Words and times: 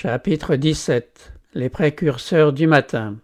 Chapitre 0.00 0.54
17 0.54 1.32
Les 1.54 1.68
précurseurs 1.68 2.52
du 2.52 2.68
matin 2.68 3.16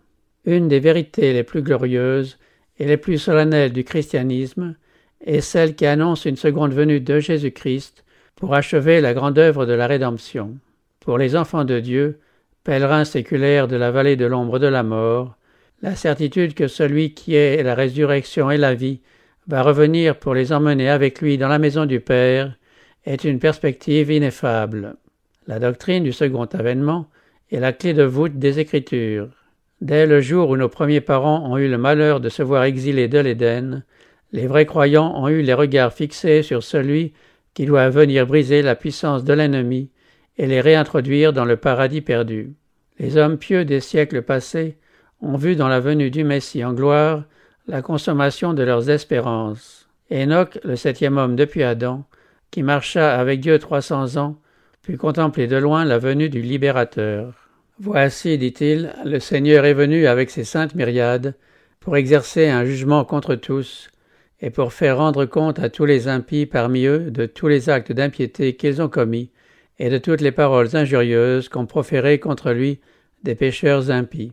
Une 0.44 0.66
des 0.66 0.80
vérités 0.80 1.32
les 1.32 1.44
plus 1.44 1.62
glorieuses 1.62 2.36
et 2.80 2.86
les 2.86 2.96
plus 2.96 3.18
solennelles 3.18 3.72
du 3.72 3.84
christianisme 3.84 4.74
est 5.24 5.40
celle 5.40 5.76
qui 5.76 5.86
annonce 5.86 6.24
une 6.24 6.34
seconde 6.34 6.72
venue 6.72 6.98
de 6.98 7.20
Jésus-Christ 7.20 8.04
pour 8.34 8.56
achever 8.56 9.00
la 9.00 9.14
grande 9.14 9.38
œuvre 9.38 9.66
de 9.66 9.72
la 9.72 9.86
rédemption. 9.86 10.56
Pour 10.98 11.16
les 11.16 11.36
enfants 11.36 11.64
de 11.64 11.78
Dieu, 11.78 12.18
pèlerins 12.64 13.04
séculaires 13.04 13.68
de 13.68 13.76
la 13.76 13.92
vallée 13.92 14.16
de 14.16 14.26
l'ombre 14.26 14.58
de 14.58 14.66
la 14.66 14.82
mort, 14.82 15.36
la 15.80 15.94
certitude 15.94 16.54
que 16.54 16.66
celui 16.66 17.14
qui 17.14 17.36
est 17.36 17.62
la 17.62 17.76
résurrection 17.76 18.50
et 18.50 18.58
la 18.58 18.74
vie 18.74 19.00
va 19.46 19.62
revenir 19.62 20.18
pour 20.18 20.34
les 20.34 20.52
emmener 20.52 20.88
avec 20.88 21.20
lui 21.20 21.38
dans 21.38 21.46
la 21.46 21.60
maison 21.60 21.86
du 21.86 22.00
Père 22.00 22.58
est 23.06 23.22
une 23.22 23.38
perspective 23.38 24.10
ineffable. 24.10 24.96
La 25.46 25.58
doctrine 25.58 26.04
du 26.04 26.12
second 26.12 26.46
avènement 26.46 27.06
est 27.50 27.60
la 27.60 27.74
clé 27.74 27.92
de 27.92 28.02
voûte 28.02 28.38
des 28.38 28.60
Écritures. 28.60 29.28
Dès 29.82 30.06
le 30.06 30.22
jour 30.22 30.48
où 30.48 30.56
nos 30.56 30.70
premiers 30.70 31.02
parents 31.02 31.50
ont 31.50 31.58
eu 31.58 31.68
le 31.68 31.76
malheur 31.76 32.20
de 32.20 32.30
se 32.30 32.42
voir 32.42 32.64
exilés 32.64 33.08
de 33.08 33.18
l'Éden, 33.18 33.84
les 34.32 34.46
vrais 34.46 34.64
croyants 34.64 35.14
ont 35.22 35.28
eu 35.28 35.42
les 35.42 35.52
regards 35.52 35.92
fixés 35.92 36.42
sur 36.42 36.62
celui 36.62 37.12
qui 37.52 37.66
doit 37.66 37.90
venir 37.90 38.26
briser 38.26 38.62
la 38.62 38.74
puissance 38.74 39.22
de 39.22 39.34
l'ennemi 39.34 39.90
et 40.38 40.46
les 40.46 40.62
réintroduire 40.62 41.34
dans 41.34 41.44
le 41.44 41.58
paradis 41.58 42.00
perdu. 42.00 42.54
Les 42.98 43.18
hommes 43.18 43.36
pieux 43.36 43.66
des 43.66 43.80
siècles 43.80 44.22
passés 44.22 44.78
ont 45.20 45.36
vu 45.36 45.56
dans 45.56 45.68
la 45.68 45.80
venue 45.80 46.10
du 46.10 46.24
Messie 46.24 46.64
en 46.64 46.72
gloire 46.72 47.24
la 47.68 47.82
consommation 47.82 48.54
de 48.54 48.62
leurs 48.62 48.88
espérances. 48.88 49.88
Enoch, 50.10 50.58
le 50.64 50.76
septième 50.76 51.18
homme 51.18 51.36
depuis 51.36 51.62
Adam, 51.62 52.04
qui 52.50 52.62
marcha 52.62 53.18
avec 53.18 53.40
Dieu 53.40 53.58
trois 53.58 53.82
cents 53.82 54.16
ans, 54.16 54.38
put 54.84 54.98
contempler 54.98 55.46
de 55.46 55.56
loin 55.56 55.86
la 55.86 55.96
venue 55.96 56.28
du 56.28 56.42
Libérateur. 56.42 57.48
Voici, 57.78 58.36
dit-il, 58.36 58.92
le 59.06 59.18
Seigneur 59.18 59.64
est 59.64 59.72
venu 59.72 60.06
avec 60.06 60.28
ses 60.28 60.44
saintes 60.44 60.74
myriades 60.74 61.34
pour 61.80 61.96
exercer 61.96 62.48
un 62.48 62.66
jugement 62.66 63.02
contre 63.06 63.34
tous 63.34 63.88
et 64.42 64.50
pour 64.50 64.74
faire 64.74 64.98
rendre 64.98 65.24
compte 65.24 65.58
à 65.58 65.70
tous 65.70 65.86
les 65.86 66.06
impies 66.06 66.44
parmi 66.44 66.84
eux 66.84 67.10
de 67.10 67.24
tous 67.24 67.48
les 67.48 67.70
actes 67.70 67.92
d'impiété 67.92 68.56
qu'ils 68.56 68.82
ont 68.82 68.90
commis 68.90 69.30
et 69.78 69.88
de 69.88 69.96
toutes 69.96 70.20
les 70.20 70.32
paroles 70.32 70.76
injurieuses 70.76 71.48
qu'ont 71.48 71.64
proférées 71.64 72.18
contre 72.18 72.52
lui 72.52 72.78
des 73.22 73.34
pécheurs 73.34 73.90
impies. 73.90 74.32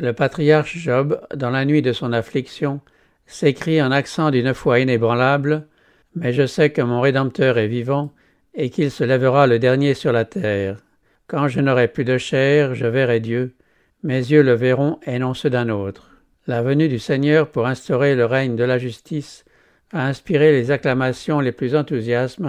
Le 0.00 0.12
patriarche 0.12 0.78
Job, 0.78 1.20
dans 1.32 1.50
la 1.50 1.64
nuit 1.64 1.80
de 1.80 1.92
son 1.92 2.12
affliction, 2.12 2.80
s'écrie 3.26 3.80
en 3.80 3.92
accent 3.92 4.32
d'une 4.32 4.52
foi 4.52 4.80
inébranlable 4.80 5.68
Mais 6.16 6.32
je 6.32 6.44
sais 6.44 6.70
que 6.70 6.82
mon 6.82 7.00
Rédempteur 7.00 7.56
est 7.56 7.68
vivant, 7.68 8.12
et 8.54 8.70
qu'il 8.70 8.90
se 8.90 9.04
lèvera 9.04 9.46
le 9.46 9.58
dernier 9.58 9.94
sur 9.94 10.12
la 10.12 10.24
terre. 10.24 10.78
Quand 11.26 11.48
je 11.48 11.60
n'aurai 11.60 11.88
plus 11.88 12.04
de 12.04 12.18
chair, 12.18 12.74
je 12.74 12.86
verrai 12.86 13.20
Dieu. 13.20 13.54
Mes 14.02 14.18
yeux 14.18 14.42
le 14.42 14.52
verront 14.52 14.98
et 15.06 15.18
non 15.18 15.34
ceux 15.34 15.50
d'un 15.50 15.68
autre. 15.68 16.10
La 16.46 16.60
venue 16.60 16.88
du 16.88 16.98
Seigneur 16.98 17.48
pour 17.48 17.66
instaurer 17.66 18.14
le 18.16 18.26
règne 18.26 18.56
de 18.56 18.64
la 18.64 18.78
justice 18.78 19.44
a 19.92 20.06
inspiré 20.06 20.52
les 20.52 20.70
acclamations 20.70 21.40
les 21.40 21.52
plus 21.52 21.76
enthousiastes 21.76 22.40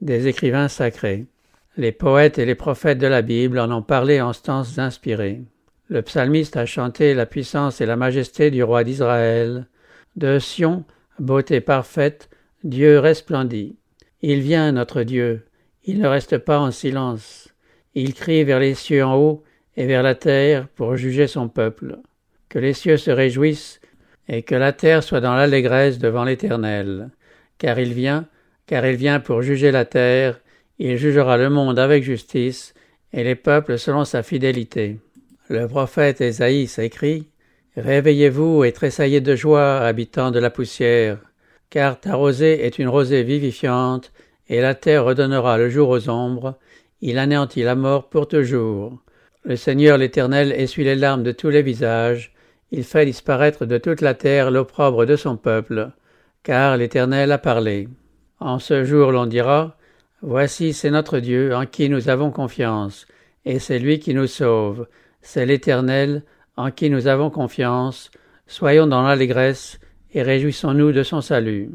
des 0.00 0.26
écrivains 0.26 0.68
sacrés. 0.68 1.26
Les 1.76 1.92
poètes 1.92 2.38
et 2.38 2.46
les 2.46 2.54
prophètes 2.54 2.98
de 2.98 3.06
la 3.06 3.22
Bible 3.22 3.58
en 3.58 3.70
ont 3.70 3.82
parlé 3.82 4.20
en 4.20 4.32
stances 4.32 4.78
inspirées. 4.78 5.42
Le 5.88 6.02
psalmiste 6.02 6.56
a 6.56 6.66
chanté 6.66 7.14
la 7.14 7.26
puissance 7.26 7.80
et 7.80 7.86
la 7.86 7.96
majesté 7.96 8.50
du 8.50 8.62
roi 8.62 8.84
d'Israël. 8.84 9.66
De 10.16 10.38
Sion, 10.38 10.84
beauté 11.18 11.60
parfaite, 11.60 12.30
Dieu 12.62 12.98
resplendit. 12.98 13.76
Il 14.26 14.40
vient, 14.40 14.72
notre 14.72 15.02
Dieu. 15.02 15.44
Il 15.84 15.98
ne 15.98 16.06
reste 16.06 16.38
pas 16.38 16.58
en 16.58 16.70
silence. 16.70 17.52
Il 17.94 18.14
crie 18.14 18.42
vers 18.42 18.58
les 18.58 18.72
cieux 18.72 19.04
en 19.04 19.16
haut 19.16 19.44
et 19.76 19.84
vers 19.84 20.02
la 20.02 20.14
terre 20.14 20.66
pour 20.66 20.96
juger 20.96 21.26
son 21.26 21.50
peuple. 21.50 21.98
Que 22.48 22.58
les 22.58 22.72
cieux 22.72 22.96
se 22.96 23.10
réjouissent 23.10 23.82
et 24.26 24.40
que 24.40 24.54
la 24.54 24.72
terre 24.72 25.02
soit 25.02 25.20
dans 25.20 25.34
l'allégresse 25.34 25.98
devant 25.98 26.24
l'Éternel. 26.24 27.10
Car 27.58 27.78
il 27.78 27.92
vient, 27.92 28.26
car 28.66 28.86
il 28.86 28.96
vient 28.96 29.20
pour 29.20 29.42
juger 29.42 29.70
la 29.70 29.84
terre, 29.84 30.40
il 30.78 30.96
jugera 30.96 31.36
le 31.36 31.50
monde 31.50 31.78
avec 31.78 32.02
justice 32.02 32.72
et 33.12 33.24
les 33.24 33.34
peuples 33.34 33.78
selon 33.78 34.06
sa 34.06 34.22
fidélité. 34.22 35.00
Le 35.50 35.68
prophète 35.68 36.22
Ésaïe 36.22 36.66
s'écrit 36.66 37.26
Réveillez-vous 37.76 38.64
et 38.64 38.72
tressaillez 38.72 39.20
de 39.20 39.36
joie, 39.36 39.80
habitants 39.80 40.30
de 40.30 40.38
la 40.38 40.48
poussière, 40.48 41.18
car 41.74 41.98
ta 41.98 42.14
rosée 42.14 42.64
est 42.64 42.78
une 42.78 42.86
rosée 42.88 43.24
vivifiante, 43.24 44.12
et 44.48 44.60
la 44.60 44.76
terre 44.76 45.06
redonnera 45.06 45.58
le 45.58 45.68
jour 45.68 45.88
aux 45.88 46.08
ombres, 46.08 46.56
il 47.00 47.18
anéantit 47.18 47.64
la 47.64 47.74
mort 47.74 48.08
pour 48.08 48.28
toujours. 48.28 49.02
Le 49.42 49.56
Seigneur 49.56 49.98
l'Éternel 49.98 50.52
essuie 50.52 50.84
les 50.84 50.94
larmes 50.94 51.24
de 51.24 51.32
tous 51.32 51.50
les 51.50 51.62
visages, 51.62 52.32
il 52.70 52.84
fait 52.84 53.04
disparaître 53.04 53.66
de 53.66 53.76
toute 53.76 54.02
la 54.02 54.14
terre 54.14 54.52
l'opprobre 54.52 55.04
de 55.04 55.16
son 55.16 55.36
peuple, 55.36 55.90
car 56.44 56.76
l'Éternel 56.76 57.32
a 57.32 57.38
parlé. 57.38 57.88
En 58.38 58.60
ce 58.60 58.84
jour 58.84 59.10
l'on 59.10 59.26
dira 59.26 59.76
Voici 60.22 60.74
c'est 60.74 60.92
notre 60.92 61.18
Dieu 61.18 61.56
en 61.56 61.66
qui 61.66 61.88
nous 61.88 62.08
avons 62.08 62.30
confiance, 62.30 63.04
et 63.44 63.58
c'est 63.58 63.80
lui 63.80 63.98
qui 63.98 64.14
nous 64.14 64.28
sauve 64.28 64.86
c'est 65.22 65.44
l'Éternel 65.44 66.22
en 66.56 66.70
qui 66.70 66.88
nous 66.88 67.08
avons 67.08 67.30
confiance, 67.30 68.12
soyons 68.46 68.86
dans 68.86 69.02
l'allégresse 69.02 69.80
et 70.14 70.22
réjouissons-nous 70.22 70.92
de 70.92 71.02
son 71.02 71.20
salut. 71.20 71.70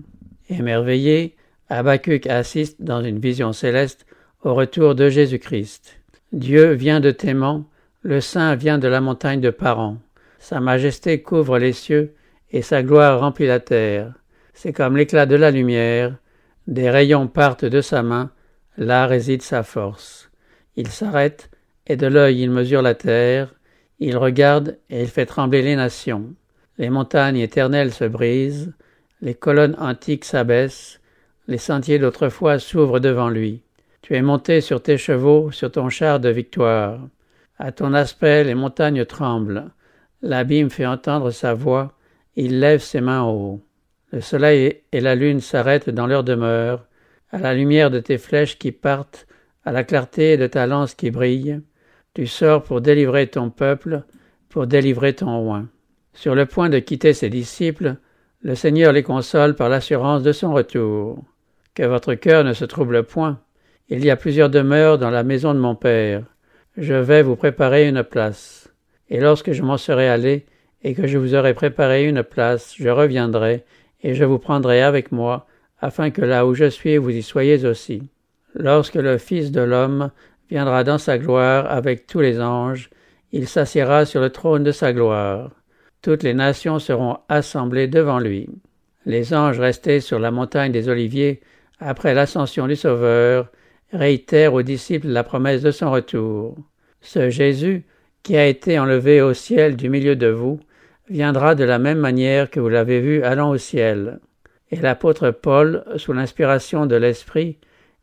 Émerveillé, 0.50 1.36
Habacuc 1.68 2.26
assiste 2.26 2.82
dans 2.82 3.04
une 3.04 3.20
vision 3.20 3.54
céleste 3.54 4.06
au 4.44 4.54
retour 4.54 4.96
de 4.96 5.10
Jésus-Christ. 5.10 6.00
Dieu 6.32 6.72
vient 6.72 7.02
de 7.02 7.12
Téman, 7.12 7.66
le 8.02 8.22
Saint 8.22 8.56
vient 8.56 8.80
de 8.80 8.88
la 8.88 9.02
montagne 9.02 9.42
de 9.42 9.50
Paran. 9.50 9.98
Sa 10.40 10.62
majesté 10.62 11.22
couvre 11.22 11.60
les 11.60 11.74
cieux 11.74 12.16
et 12.52 12.62
sa 12.62 12.82
gloire 12.82 13.20
remplit 13.20 13.46
la 13.46 13.60
terre. 13.60 14.14
C'est 14.54 14.74
comme 14.74 14.96
l'éclat 14.96 15.26
de 15.26 15.36
la 15.36 15.52
lumière, 15.52 16.16
des 16.68 16.90
rayons 16.90 17.28
partent 17.28 17.66
de 17.66 17.82
sa 17.82 18.04
main, 18.04 18.32
là 18.78 19.06
réside 19.06 19.42
sa 19.42 19.64
force. 19.64 20.32
Il 20.78 20.88
s'arrête, 20.88 21.50
et 21.88 21.98
de 21.98 22.08
l'œil 22.08 22.42
il 22.42 22.52
mesure 22.52 22.82
la 22.82 22.96
terre, 22.96 23.54
il 24.00 24.16
regarde 24.16 24.78
et 24.90 25.02
il 25.02 25.08
fait 25.08 25.26
trembler 25.26 25.62
les 25.62 25.76
nations. 25.76 26.34
Les 26.80 26.90
montagnes 26.90 27.40
éternelles 27.40 27.92
se 27.92 28.06
brisent, 28.06 28.72
les 29.22 29.36
colonnes 29.36 29.76
antiques 29.80 30.24
s'abaissent, 30.24 31.02
les 31.50 31.58
sentiers 31.58 32.00
d'autrefois 32.00 32.58
s'ouvrent 32.58 33.02
devant 33.02 33.28
lui. 33.28 33.62
Tu 34.02 34.16
es 34.16 34.22
monté 34.22 34.62
sur 34.62 34.82
tes 34.82 34.98
chevaux, 34.98 35.52
sur 35.52 35.70
ton 35.70 35.90
char 35.90 36.22
de 36.22 36.30
victoire. 36.30 37.02
À 37.58 37.74
ton 37.74 37.94
aspect 37.94 38.46
les 38.46 38.56
montagnes 38.56 39.04
tremblent, 39.04 39.72
l'abîme 40.22 40.70
fait 40.70 40.86
entendre 40.86 41.32
sa 41.32 41.54
voix, 41.54 41.92
il 42.38 42.62
lève 42.62 42.80
ses 42.80 43.02
mains 43.02 43.24
en 43.24 43.34
haut. 43.34 43.62
Le 44.14 44.22
soleil 44.22 44.82
et 44.94 45.02
la 45.02 45.16
lune 45.16 45.42
s'arrêtent 45.42 45.90
dans 45.90 46.08
leur 46.08 46.24
demeure, 46.24 46.86
à 47.30 47.40
la 47.40 47.54
lumière 47.54 47.92
de 47.92 48.00
tes 48.00 48.18
flèches 48.18 48.58
qui 48.58 48.72
partent, 48.72 49.28
à 49.66 49.74
la 49.74 49.84
clarté 49.84 50.38
de 50.38 50.48
ta 50.48 50.66
lance 50.66 50.94
qui 50.96 51.12
brille, 51.12 51.60
tu 52.14 52.26
sors 52.26 52.64
pour 52.64 52.80
délivrer 52.80 53.28
ton 53.28 53.50
peuple, 53.50 54.04
pour 54.48 54.66
délivrer 54.66 55.14
ton 55.14 55.38
roi. 55.42 55.66
Sur 56.14 56.36
le 56.36 56.46
point 56.46 56.70
de 56.70 56.80
quitter 56.80 57.14
ses 57.14 57.30
disciples, 57.30 57.96
le 58.42 58.56
Seigneur 58.56 58.94
les 58.94 59.04
console 59.04 59.56
par 59.56 59.70
l'assurance 59.70 60.24
de 60.24 60.32
son 60.32 60.54
retour. 60.54 61.24
Que 61.76 61.84
votre 61.84 62.14
cœur 62.14 62.44
ne 62.44 62.54
se 62.54 62.66
trouble 62.66 63.04
point. 63.04 63.40
Il 63.90 64.04
y 64.04 64.10
a 64.10 64.16
plusieurs 64.16 64.50
demeures 64.50 64.98
dans 64.98 65.10
la 65.10 65.24
maison 65.24 65.54
de 65.54 65.60
mon 65.60 65.76
Père. 65.76 66.24
Je 66.78 66.94
vais 66.94 67.22
vous 67.22 67.36
préparer 67.36 67.88
une 67.88 68.04
place. 68.04 68.70
Et 69.10 69.20
lorsque 69.20 69.52
je 69.52 69.64
m'en 69.64 69.78
serai 69.78 70.08
allé, 70.08 70.46
et 70.84 70.94
que 70.94 71.08
je 71.08 71.18
vous 71.18 71.36
aurai 71.36 71.54
préparé 71.54 72.06
une 72.08 72.24
place, 72.24 72.76
je 72.78 72.90
reviendrai, 72.90 73.66
et 74.04 74.14
je 74.14 74.24
vous 74.24 74.40
prendrai 74.40 74.82
avec 74.82 75.12
moi, 75.12 75.48
afin 75.82 76.10
que 76.12 76.22
là 76.22 76.46
où 76.46 76.54
je 76.54 76.70
suis 76.70 76.98
vous 76.98 77.10
y 77.10 77.22
soyez 77.22 77.66
aussi. 77.66 78.04
Lorsque 78.56 78.96
le 78.96 79.18
Fils 79.18 79.52
de 79.52 79.62
l'homme 79.62 80.12
viendra 80.50 80.84
dans 80.84 80.98
sa 80.98 81.18
gloire 81.18 81.70
avec 81.72 82.08
tous 82.08 82.20
les 82.20 82.40
anges, 82.42 82.90
il 83.32 83.48
s'assiera 83.48 84.06
sur 84.06 84.22
le 84.22 84.30
trône 84.30 84.64
de 84.64 84.72
sa 84.72 84.94
gloire. 84.94 85.52
Toutes 86.02 86.24
les 86.24 86.34
nations 86.34 86.80
seront 86.80 87.18
assemblées 87.28 87.88
devant 87.88 88.20
lui. 88.20 88.48
Les 89.06 89.34
anges 89.34 89.60
restés 89.60 90.00
sur 90.00 90.20
la 90.20 90.32
montagne 90.32 90.72
des 90.72 90.88
Oliviers, 90.88 91.42
après 91.80 92.14
l'ascension 92.14 92.68
du 92.68 92.76
Sauveur, 92.76 93.50
réitèrent 93.92 94.54
aux 94.54 94.62
disciples 94.62 95.08
la 95.08 95.24
promesse 95.24 95.62
de 95.62 95.72
son 95.72 95.92
retour. 95.92 96.58
Ce 97.02 97.30
Jésus, 97.30 97.86
qui 98.24 98.38
a 98.38 98.46
été 98.46 98.80
enlevé 98.80 99.22
au 99.22 99.34
ciel 99.34 99.76
du 99.76 99.90
milieu 99.90 100.16
de 100.16 100.28
vous, 100.28 100.60
viendra 101.10 101.56
de 101.56 101.64
la 101.64 101.80
même 101.80 101.98
manière 101.98 102.50
que 102.50 102.60
vous 102.60 102.70
l'avez 102.70 103.02
vu 103.02 103.24
allant 103.24 103.50
au 103.50 103.58
ciel. 103.58 104.20
Et 104.72 104.78
l'apôtre 104.78 105.32
Paul, 105.32 105.84
sous 105.98 106.14
l'inspiration 106.14 106.86
de 106.86 106.96
l'Esprit, 106.96 107.58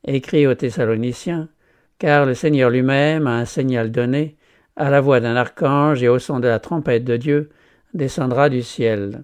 écrit 0.04 0.46
aux 0.46 0.54
Thessaloniciens, 0.54 1.48
car 1.98 2.26
le 2.26 2.34
Seigneur 2.34 2.70
lui-même 2.70 3.26
a 3.26 3.36
un 3.36 3.44
signal 3.44 3.90
donné, 3.90 4.36
à 4.76 4.90
la 4.90 5.00
voix 5.00 5.20
d'un 5.20 5.36
archange 5.36 6.02
et 6.02 6.08
au 6.08 6.18
son 6.18 6.40
de 6.40 6.48
la 6.48 6.58
trompette 6.58 7.04
de 7.04 7.16
Dieu, 7.16 7.50
descendra 7.94 8.48
du 8.48 8.62
ciel. 8.62 9.22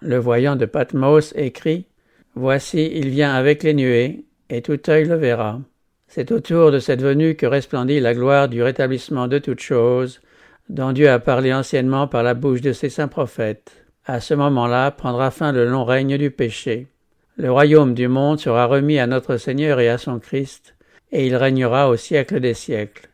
Le 0.00 0.18
voyant 0.18 0.56
de 0.56 0.66
Patmos 0.66 1.32
écrit 1.36 1.86
Voici, 2.34 2.90
il 2.94 3.08
vient 3.10 3.34
avec 3.34 3.62
les 3.62 3.74
nuées, 3.74 4.24
et 4.50 4.60
tout 4.60 4.80
œil 4.88 5.04
le 5.06 5.14
verra. 5.14 5.60
C'est 6.08 6.32
autour 6.32 6.70
de 6.70 6.78
cette 6.78 7.02
venue 7.02 7.36
que 7.36 7.46
resplendit 7.46 8.00
la 8.00 8.14
gloire 8.14 8.48
du 8.48 8.62
rétablissement 8.62 9.28
de 9.28 9.38
toutes 9.38 9.60
choses, 9.60 10.20
dont 10.68 10.92
Dieu 10.92 11.08
a 11.08 11.18
parlé 11.18 11.52
anciennement 11.52 12.06
par 12.06 12.22
la 12.22 12.34
bouche 12.34 12.60
de 12.60 12.72
ses 12.72 12.88
saints 12.88 13.08
prophètes. 13.08 13.84
À 14.06 14.20
ce 14.20 14.34
moment-là 14.34 14.90
prendra 14.90 15.30
fin 15.30 15.52
le 15.52 15.66
long 15.66 15.84
règne 15.84 16.18
du 16.18 16.30
péché. 16.30 16.88
Le 17.36 17.50
royaume 17.50 17.94
du 17.94 18.06
monde 18.06 18.38
sera 18.38 18.66
remis 18.66 18.98
à 18.98 19.06
notre 19.06 19.36
Seigneur 19.36 19.80
et 19.80 19.88
à 19.88 19.98
son 19.98 20.18
Christ, 20.18 20.74
et 21.10 21.26
il 21.26 21.36
régnera 21.36 21.88
au 21.88 21.96
siècle 21.96 22.40
des 22.40 22.54
siècles. 22.54 23.08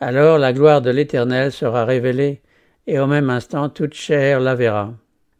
Alors 0.00 0.38
la 0.38 0.52
gloire 0.52 0.82
de 0.82 0.90
l'Éternel 0.90 1.50
sera 1.50 1.84
révélée, 1.84 2.40
et 2.86 2.98
au 2.98 3.06
même 3.06 3.30
instant 3.30 3.68
toute 3.68 3.94
chair 3.94 4.40
la 4.40 4.54
verra. 4.54 4.92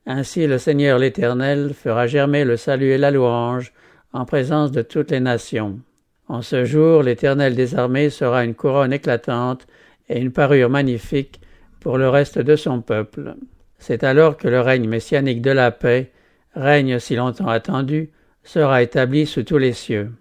Ainsi 0.07 0.47
le 0.47 0.59
Seigneur 0.59 0.99
l'Éternel 0.99 1.73
fera 1.75 2.07
germer 2.07 2.45
le 2.45 2.57
salut 2.57 2.91
et 2.91 2.99
la 2.99 3.11
louange 3.11 3.73
en 4.13 4.25
présence 4.25 4.71
de 4.71 4.83
toutes 4.83 5.11
les 5.11 5.21
nations. 5.21 5.81
En 6.29 6.41
ce 6.43 6.65
jour, 6.65 7.03
l'Éternel 7.03 7.55
des 7.55 7.75
armées 7.75 8.11
sera 8.11 8.45
une 8.45 8.55
couronne 8.55 8.93
éclatante 8.93 9.67
et 10.09 10.21
une 10.21 10.33
parure 10.33 10.71
magnifique 10.71 11.41
pour 11.81 11.99
le 11.99 12.09
reste 12.09 12.39
de 12.39 12.57
son 12.57 12.81
peuple. 12.81 13.35
C'est 13.79 14.05
alors 14.05 14.37
que 14.37 14.49
le 14.49 14.61
règne 14.61 14.89
messianique 14.89 15.43
de 15.43 15.51
la 15.51 15.71
paix, 15.71 16.13
règne 16.55 16.99
si 16.99 17.17
longtemps 17.17 17.49
attendu, 17.49 18.11
sera 18.43 18.83
établi 18.83 19.27
sous 19.27 19.43
tous 19.43 19.59
les 19.59 19.73
cieux. 19.73 20.13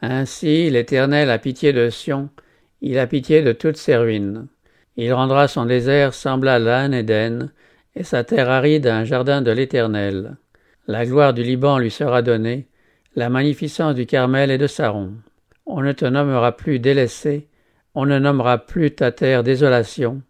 Ainsi 0.00 0.70
l'Éternel 0.70 1.30
a 1.30 1.38
pitié 1.38 1.72
de 1.72 1.90
Sion, 1.90 2.28
il 2.80 2.98
a 2.98 3.06
pitié 3.06 3.42
de 3.42 3.52
toutes 3.52 3.76
ses 3.76 3.96
ruines. 3.96 4.48
Il 4.96 5.12
rendra 5.12 5.48
son 5.48 5.64
désert 5.64 6.12
semblable 6.12 6.68
à 6.68 6.78
un 6.78 6.92
Éden, 6.92 7.50
et 7.94 8.04
sa 8.04 8.24
terre 8.24 8.50
aride 8.50 8.86
à 8.86 8.96
un 8.96 9.04
jardin 9.04 9.42
de 9.42 9.50
l'Éternel. 9.50 10.36
La 10.86 11.06
gloire 11.06 11.34
du 11.34 11.42
Liban 11.42 11.78
lui 11.78 11.90
sera 11.90 12.22
donnée, 12.22 12.66
la 13.14 13.28
magnificence 13.28 13.94
du 13.94 14.06
Carmel 14.06 14.50
et 14.50 14.58
de 14.58 14.66
Saron. 14.66 15.14
On 15.66 15.80
ne 15.82 15.92
te 15.92 16.04
nommera 16.04 16.56
plus 16.56 16.78
délaissé, 16.78 17.48
on 17.94 18.06
ne 18.06 18.18
nommera 18.18 18.58
plus 18.58 18.90
ta 18.90 19.12
terre 19.12 19.42
désolation, 19.42 20.22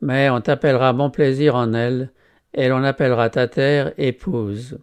mais 0.00 0.30
on 0.30 0.40
t'appellera 0.40 0.92
bon 0.92 1.10
plaisir 1.10 1.54
en 1.54 1.74
elle, 1.74 2.10
et 2.54 2.68
l'on 2.68 2.82
appellera 2.82 3.30
ta 3.30 3.46
terre 3.46 3.92
épouse. 3.98 4.78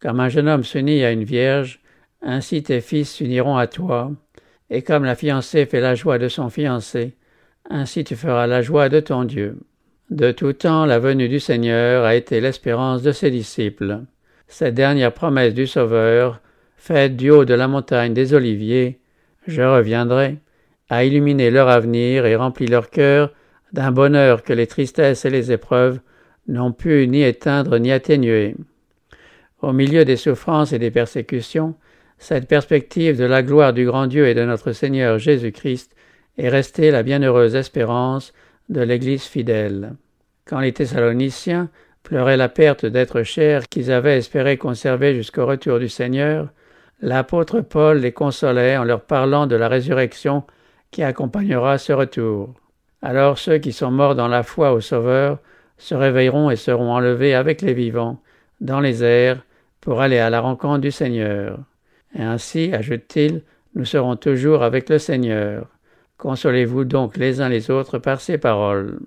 Comme 0.00 0.20
un 0.20 0.28
jeune 0.28 0.48
homme 0.48 0.64
s'unit 0.64 1.04
à 1.04 1.12
une 1.12 1.24
vierge, 1.24 1.80
ainsi 2.22 2.62
tes 2.62 2.80
fils 2.80 3.12
s'uniront 3.12 3.56
à 3.56 3.66
toi, 3.66 4.10
et 4.70 4.82
comme 4.82 5.04
la 5.04 5.14
fiancée 5.14 5.66
fait 5.66 5.80
la 5.80 5.94
joie 5.94 6.18
de 6.18 6.28
son 6.28 6.48
fiancé, 6.48 7.16
ainsi 7.70 8.04
tu 8.04 8.16
feras 8.16 8.46
la 8.46 8.62
joie 8.62 8.88
de 8.88 9.00
ton 9.00 9.24
Dieu. 9.24 9.58
De 10.10 10.30
tout 10.30 10.52
temps, 10.52 10.84
la 10.84 10.98
venue 10.98 11.28
du 11.28 11.40
Seigneur 11.40 12.04
a 12.04 12.14
été 12.14 12.40
l'espérance 12.40 13.02
de 13.02 13.12
ses 13.12 13.30
disciples. 13.30 14.00
Cette 14.46 14.74
dernière 14.74 15.14
promesse 15.14 15.54
du 15.54 15.66
Sauveur, 15.66 16.40
faite 16.76 17.16
du 17.16 17.30
haut 17.30 17.44
de 17.44 17.54
la 17.54 17.68
montagne 17.68 18.12
des 18.12 18.34
Oliviers, 18.34 18.98
je 19.46 19.62
reviendrai, 19.62 20.36
a 20.90 21.04
illuminé 21.04 21.50
leur 21.50 21.68
avenir 21.68 22.26
et 22.26 22.36
rempli 22.36 22.66
leur 22.66 22.90
cœur 22.90 23.32
d'un 23.72 23.92
bonheur 23.92 24.42
que 24.42 24.52
les 24.52 24.66
tristesses 24.66 25.24
et 25.24 25.30
les 25.30 25.50
épreuves 25.50 26.00
n'ont 26.48 26.72
pu 26.72 27.06
ni 27.08 27.22
éteindre 27.22 27.78
ni 27.78 27.90
atténuer. 27.90 28.56
Au 29.62 29.72
milieu 29.72 30.04
des 30.04 30.16
souffrances 30.16 30.72
et 30.72 30.78
des 30.78 30.90
persécutions, 30.90 31.74
cette 32.18 32.48
perspective 32.48 33.16
de 33.16 33.24
la 33.24 33.42
gloire 33.42 33.72
du 33.72 33.86
grand 33.86 34.06
Dieu 34.06 34.28
et 34.28 34.34
de 34.34 34.44
notre 34.44 34.72
Seigneur 34.72 35.18
Jésus-Christ 35.18 35.94
est 36.38 36.48
restée 36.48 36.90
la 36.90 37.02
bienheureuse 37.02 37.54
espérance 37.56 38.32
de 38.68 38.80
l'Église 38.80 39.24
fidèle. 39.24 39.94
Quand 40.44 40.60
les 40.60 40.72
Thessaloniciens 40.72 41.68
pleuraient 42.02 42.36
la 42.36 42.48
perte 42.48 42.86
d'êtres 42.86 43.22
chers 43.22 43.68
qu'ils 43.68 43.92
avaient 43.92 44.18
espéré 44.18 44.56
conserver 44.56 45.14
jusqu'au 45.14 45.46
retour 45.46 45.78
du 45.78 45.88
Seigneur, 45.88 46.48
l'apôtre 47.00 47.60
Paul 47.60 47.98
les 47.98 48.12
consolait 48.12 48.76
en 48.76 48.84
leur 48.84 49.02
parlant 49.02 49.46
de 49.46 49.56
la 49.56 49.68
résurrection 49.68 50.44
qui 50.90 51.02
accompagnera 51.02 51.78
ce 51.78 51.92
retour. 51.92 52.54
Alors 53.02 53.38
ceux 53.38 53.58
qui 53.58 53.72
sont 53.72 53.90
morts 53.90 54.14
dans 54.14 54.28
la 54.28 54.42
foi 54.42 54.72
au 54.72 54.80
Sauveur 54.80 55.38
se 55.78 55.94
réveilleront 55.94 56.50
et 56.50 56.56
seront 56.56 56.92
enlevés 56.92 57.34
avec 57.34 57.62
les 57.62 57.74
vivants 57.74 58.20
dans 58.60 58.80
les 58.80 59.02
airs 59.02 59.42
pour 59.80 60.00
aller 60.00 60.18
à 60.18 60.30
la 60.30 60.40
rencontre 60.40 60.80
du 60.80 60.92
Seigneur. 60.92 61.58
Et 62.16 62.22
ainsi, 62.22 62.72
ajoute-t-il, 62.72 63.42
nous 63.74 63.84
serons 63.84 64.16
toujours 64.16 64.62
avec 64.62 64.88
le 64.88 64.98
Seigneur. 64.98 65.66
Consolez-vous 66.22 66.84
donc 66.84 67.16
les 67.16 67.40
uns 67.40 67.48
les 67.48 67.68
autres 67.72 67.98
par 67.98 68.20
ces 68.20 68.38
paroles. 68.38 69.00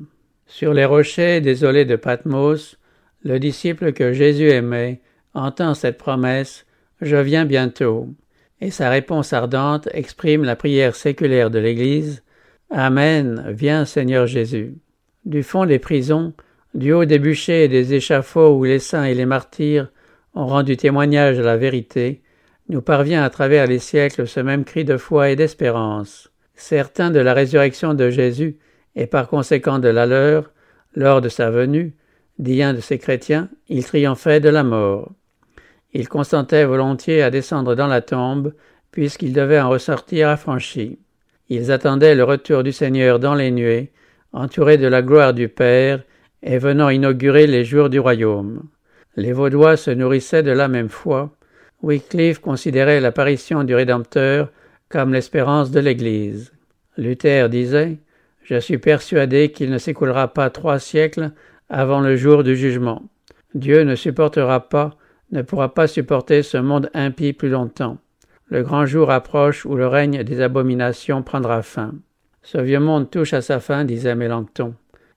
Sur 0.48 0.74
les 0.74 0.84
rochers 0.84 1.40
désolés 1.40 1.86
de 1.86 1.96
Patmos, 1.96 2.78
le 3.24 3.40
disciple 3.40 3.94
que 3.94 4.12
Jésus 4.12 4.50
aimait 4.50 5.00
entend 5.34 5.76
cette 5.76 5.98
promesse 5.98 6.66
Je 7.00 7.16
viens 7.16 7.46
bientôt. 7.46 8.10
Et 8.60 8.70
sa 8.70 8.90
réponse 8.90 9.32
ardente 9.32 9.88
exprime 9.94 10.44
la 10.44 10.58
prière 10.58 10.94
séculaire 10.94 11.50
de 11.52 11.60
l'Église 11.60 12.22
Amen, 12.70 13.46
viens 13.48 13.86
Seigneur 13.86 14.28
Jésus. 14.28 14.76
Du 15.24 15.42
fond 15.42 15.66
des 15.66 15.80
prisons, 15.80 16.34
du 16.74 16.92
haut 16.92 17.06
des 17.06 17.20
bûchers 17.20 17.64
et 17.64 17.70
des 17.70 17.94
échafauds 17.94 18.58
où 18.58 18.66
les 18.66 18.80
saints 18.80 19.06
et 19.06 19.14
les 19.14 19.26
martyrs 19.26 19.90
ont 20.34 20.48
rendu 20.48 20.76
témoignage 20.76 21.40
à 21.40 21.44
la 21.44 21.56
vérité, 21.56 22.24
nous 22.68 22.82
parvient 22.82 23.24
à 23.24 23.30
travers 23.30 23.68
les 23.68 23.80
siècles 23.80 24.28
ce 24.28 24.42
même 24.42 24.66
cri 24.66 24.84
de 24.84 24.98
foi 24.98 25.30
et 25.30 25.38
d'espérance. 25.38 26.30
Certains 26.56 27.12
de 27.12 27.20
la 27.20 27.34
résurrection 27.34 27.94
de 27.94 28.10
Jésus, 28.10 28.58
et 28.96 29.08
par 29.08 29.28
conséquent 29.28 29.80
de 29.80 29.90
la 29.90 30.06
leur, 30.06 30.52
lors 30.96 31.22
de 31.22 31.30
sa 31.30 31.50
venue, 31.50 31.94
dit 32.40 32.64
un 32.64 32.74
de 32.74 32.80
ces 32.80 32.98
chrétiens, 32.98 33.50
il 33.68 33.86
triomphait 33.86 34.40
de 34.40 34.50
la 34.50 34.64
mort. 34.64 35.12
Il 35.94 36.10
consentait 36.10 36.66
volontiers 36.66 37.22
à 37.22 37.32
descendre 37.32 37.76
dans 37.76 37.88
la 37.88 38.02
tombe, 38.02 38.54
puisqu'il 38.92 39.34
devait 39.34 39.60
en 39.60 39.70
ressortir 39.70 40.30
affranchi. 40.30 41.00
Ils 41.50 41.72
attendaient 41.72 42.16
le 42.16 42.24
retour 42.24 42.64
du 42.64 42.72
Seigneur 42.72 43.20
dans 43.20 43.36
les 43.36 43.52
nuées, 43.52 43.92
entourés 44.34 44.78
de 44.78 44.88
la 44.88 45.02
gloire 45.02 45.34
du 45.34 45.48
Père, 45.48 46.02
et 46.44 46.58
venant 46.58 46.90
inaugurer 46.90 47.48
les 47.48 47.64
jours 47.64 47.90
du 47.90 48.00
royaume. 48.00 48.64
Les 49.16 49.32
Vaudois 49.32 49.78
se 49.78 49.92
nourrissaient 49.92 50.44
de 50.44 50.52
la 50.52 50.68
même 50.68 50.90
foi. 50.90 51.32
Wycliffe 51.82 52.40
considérait 52.40 53.00
l'apparition 53.00 53.64
du 53.64 53.74
Rédempteur 53.74 54.50
comme 54.96 55.12
l'espérance 55.12 55.72
de 55.72 55.82
l'Église. 55.82 56.54
Luther 56.96 57.50
disait 57.50 57.98
Je 58.44 58.58
suis 58.58 58.78
persuadé 58.78 59.52
qu'il 59.52 59.70
ne 59.70 59.78
s'écoulera 59.78 60.30
pas 60.30 60.50
trois 60.50 60.80
siècles 60.80 61.32
avant 61.68 62.00
le 62.00 62.16
jour 62.16 62.46
du 62.46 62.56
jugement. 62.56 63.04
Dieu 63.56 63.84
ne 63.84 63.96
supportera 63.96 64.70
pas, 64.70 64.96
ne 65.34 65.42
pourra 65.42 65.74
pas 65.74 65.88
supporter 65.88 66.44
ce 66.44 66.56
monde 66.56 66.90
impie 66.94 67.34
plus 67.34 67.50
longtemps. 67.50 67.98
Le 68.48 68.64
grand 68.64 68.86
jour 68.86 69.12
approche 69.12 69.66
où 69.66 69.76
le 69.76 69.86
règne 69.86 70.24
des 70.24 70.40
abominations 70.40 71.24
prendra 71.24 71.62
fin. 71.62 71.94
Ce 72.42 72.58
vieux 72.58 72.80
monde 72.80 73.12
touche 73.12 73.34
à 73.34 73.42
sa 73.42 73.60
fin, 73.60 73.84
disait 73.84 74.16
Mélenchon. 74.16 74.76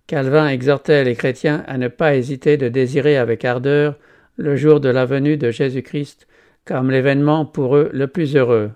Calvin 0.09 0.49
exhortait 0.49 1.05
les 1.05 1.15
chrétiens 1.15 1.63
à 1.69 1.79
ne 1.79 1.87
pas 1.87 2.17
hésiter 2.17 2.57
de 2.57 2.69
désirer 2.69 3.17
avec 3.17 3.45
ardeur 3.45 3.95
le 4.39 4.57
jour 4.57 4.81
de 4.81 4.89
la 4.89 5.05
venue 5.05 5.37
de 5.37 5.53
Jésus-Christ 5.53 6.27
comme 6.65 6.91
l'événement 6.91 7.47
pour 7.47 7.77
eux 7.77 7.91
le 7.93 8.09
plus 8.09 8.35
heureux, 8.35 8.73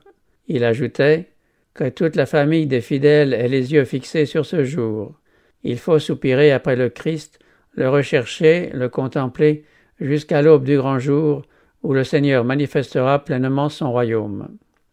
il 0.52 0.64
ajoutait 0.64 1.30
que 1.72 1.88
toute 1.88 2.14
la 2.14 2.26
famille 2.26 2.66
des 2.66 2.82
fidèles 2.82 3.32
ait 3.32 3.48
les 3.48 3.72
yeux 3.72 3.86
fixés 3.86 4.26
sur 4.26 4.44
ce 4.44 4.64
jour. 4.64 5.18
Il 5.64 5.78
faut 5.78 5.98
soupirer 5.98 6.52
après 6.52 6.76
le 6.76 6.90
Christ, 6.90 7.38
le 7.72 7.88
rechercher, 7.88 8.68
le 8.74 8.90
contempler, 8.90 9.64
jusqu'à 9.98 10.42
l'aube 10.42 10.64
du 10.64 10.76
grand 10.76 10.98
jour, 10.98 11.42
où 11.82 11.94
le 11.94 12.04
Seigneur 12.04 12.44
manifestera 12.44 13.24
pleinement 13.24 13.70
son 13.70 13.90
royaume. 13.90 14.48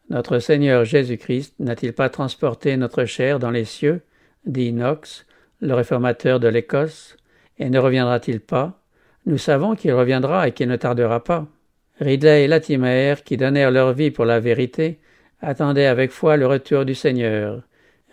Notre 0.10 0.40
Seigneur 0.40 0.86
Jésus-Christ 0.86 1.56
n'a-t-il 1.60 1.92
pas 1.92 2.08
transporté 2.08 2.78
notre 2.78 3.04
chair 3.04 3.38
dans 3.38 3.52
les 3.52 3.66
cieux 3.66 4.02
dit 4.46 4.72
Knox, 4.72 5.26
le 5.60 5.74
réformateur 5.74 6.40
de 6.40 6.48
l'Écosse, 6.48 7.18
et 7.58 7.70
ne 7.70 7.80
reviendra-t-il 7.80 8.40
pas? 8.40 8.82
Nous 9.26 9.38
savons 9.38 9.76
qu'il 9.76 9.92
reviendra 9.92 10.48
et 10.48 10.54
qu'il 10.54 10.70
ne 10.70 10.78
tardera 10.78 11.22
pas. 11.22 11.48
Ridley 12.00 12.46
et 12.46 12.48
Latimer, 12.48 13.16
qui 13.26 13.36
donnèrent 13.36 13.72
leur 13.72 13.92
vie 13.92 14.10
pour 14.10 14.24
la 14.24 14.40
vérité, 14.40 15.00
attendait 15.42 15.86
avec 15.86 16.12
foi 16.12 16.38
le 16.38 16.48
retour 16.48 16.86
du 16.86 16.96
Seigneur. 16.96 17.64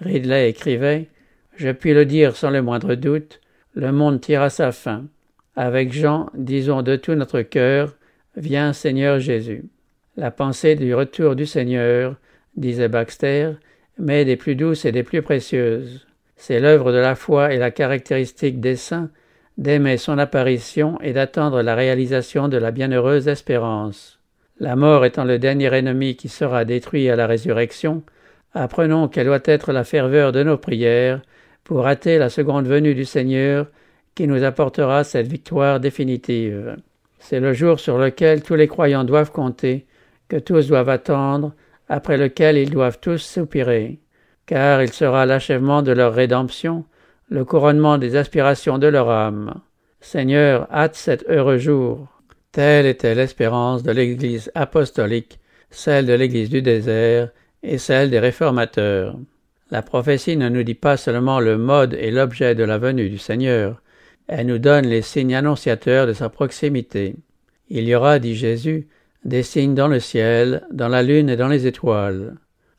Ridley 0.01 0.51
écrivait 0.51 1.09
Je 1.57 1.71
puis 1.71 1.95
le 1.95 2.05
dire 2.05 2.37
sans 2.37 2.51
le 2.51 2.63
moindre 2.63 2.95
doute, 2.95 3.41
le 3.75 3.93
monde 3.93 4.21
tire 4.21 4.43
à 4.43 4.51
sa 4.51 4.73
fin. 4.73 5.05
Avec 5.55 5.93
Jean, 5.93 6.31
disons 6.35 6.83
de 6.83 6.97
tout 6.97 7.15
notre 7.15 7.43
cœur 7.43 7.97
Viens 8.37 8.75
Seigneur 8.75 9.19
Jésus. 9.19 9.65
La 10.17 10.31
pensée 10.31 10.75
du 10.75 10.95
retour 10.95 11.37
du 11.37 11.47
Seigneur, 11.47 12.17
disait 12.57 12.89
Baxter, 12.89 13.53
mais 13.99 14.25
des 14.25 14.37
plus 14.37 14.55
douces 14.55 14.85
et 14.85 14.93
des 14.93 15.03
plus 15.03 15.23
précieuses. 15.23 16.07
C'est 16.37 16.61
l'œuvre 16.61 16.93
de 16.93 16.99
la 16.99 17.15
foi 17.15 17.55
et 17.55 17.59
la 17.59 17.71
caractéristique 17.71 18.61
des 18.61 18.77
saints 18.77 19.11
d'aimer 19.57 19.97
son 19.97 20.19
apparition 20.19 21.01
et 21.01 21.13
d'attendre 21.13 21.63
la 21.63 21.75
réalisation 21.75 22.49
de 22.49 22.59
la 22.59 22.71
bienheureuse 22.71 23.29
espérance. 23.29 24.16
La 24.59 24.75
mort 24.75 25.05
étant 25.05 25.25
le 25.25 25.39
dernier 25.39 25.75
ennemi 25.75 26.17
qui 26.17 26.29
sera 26.29 26.65
détruit 26.65 27.11
à 27.11 27.17
la 27.17 27.27
résurrection, 27.27 28.03
apprenons 28.55 29.09
quelle 29.09 29.27
doit 29.27 29.41
être 29.45 29.73
la 29.73 29.85
ferveur 29.85 30.33
de 30.33 30.43
nos 30.43 30.57
prières 30.57 31.21
pour 31.63 31.87
hâter 31.87 32.17
la 32.17 32.31
seconde 32.31 32.67
venue 32.67 32.95
du 32.95 33.05
Seigneur 33.05 33.67
qui 34.15 34.27
nous 34.27 34.43
apportera 34.45 35.05
cette 35.05 35.27
victoire 35.27 35.79
définitive. 35.79 36.77
C'est 37.19 37.41
le 37.41 37.53
jour 37.53 37.81
sur 37.81 37.99
lequel 37.99 38.43
tous 38.43 38.55
les 38.55 38.67
croyants 38.67 39.05
doivent 39.05 39.33
compter, 39.33 39.85
que 40.29 40.37
tous 40.37 40.69
doivent 40.69 40.89
attendre, 40.89 41.53
après 41.89 42.17
lequel 42.17 42.57
ils 42.57 42.71
doivent 42.71 42.99
tous 42.99 43.19
soupirer. 43.19 43.99
car 44.47 44.81
il 44.81 44.93
sera 44.93 45.27
l'achèvement 45.27 45.83
de 45.83 45.93
leur 45.93 46.15
rédemption, 46.15 46.85
le 47.29 47.45
couronnement 47.45 47.99
des 47.99 48.17
aspirations 48.17 48.79
de 48.79 48.87
leur 48.87 49.11
âme. 49.11 49.61
Seigneur, 50.01 50.69
hâte 50.73 50.95
cet 50.95 51.29
heureux 51.29 51.59
jour. 51.59 52.16
Telle 52.57 52.87
était 52.87 53.15
l'espérance 53.15 53.83
de 53.83 53.93
l'Église 53.93 54.51
apostolique, 54.55 55.41
celle 55.69 56.07
de 56.07 56.15
l'Église 56.15 56.49
du 56.49 56.63
désert 56.63 57.29
et 57.63 57.77
celle 57.77 58.09
des 58.09 58.19
réformateurs. 58.19 59.19
La 59.71 59.83
prophétie 59.83 60.39
ne 60.39 60.49
nous 60.49 60.63
dit 60.63 60.73
pas 60.73 60.97
seulement 60.97 61.39
le 61.39 61.59
mode 61.59 61.93
et 61.93 62.11
l'objet 62.11 62.55
de 62.55 62.65
la 62.65 62.79
venue 62.79 63.11
du 63.11 63.19
Seigneur, 63.19 63.83
elle 64.27 64.47
nous 64.47 64.57
donne 64.57 64.87
les 64.87 65.03
signes 65.03 65.35
annonciateurs 65.35 66.07
de 66.07 66.15
sa 66.15 66.31
proximité. 66.31 67.17
Il 67.69 67.85
y 67.85 67.95
aura, 67.95 68.19
dit 68.19 68.35
Jésus, 68.35 68.89
des 69.27 69.43
signes 69.43 69.75
dans 69.75 69.89
le 69.89 70.01
ciel, 70.01 70.67
dans 70.73 70.89
la 70.89 71.03
lune 71.03 71.29
et 71.29 71.37
dans 71.37 71.49
les 71.49 71.67
étoiles. 71.67 72.37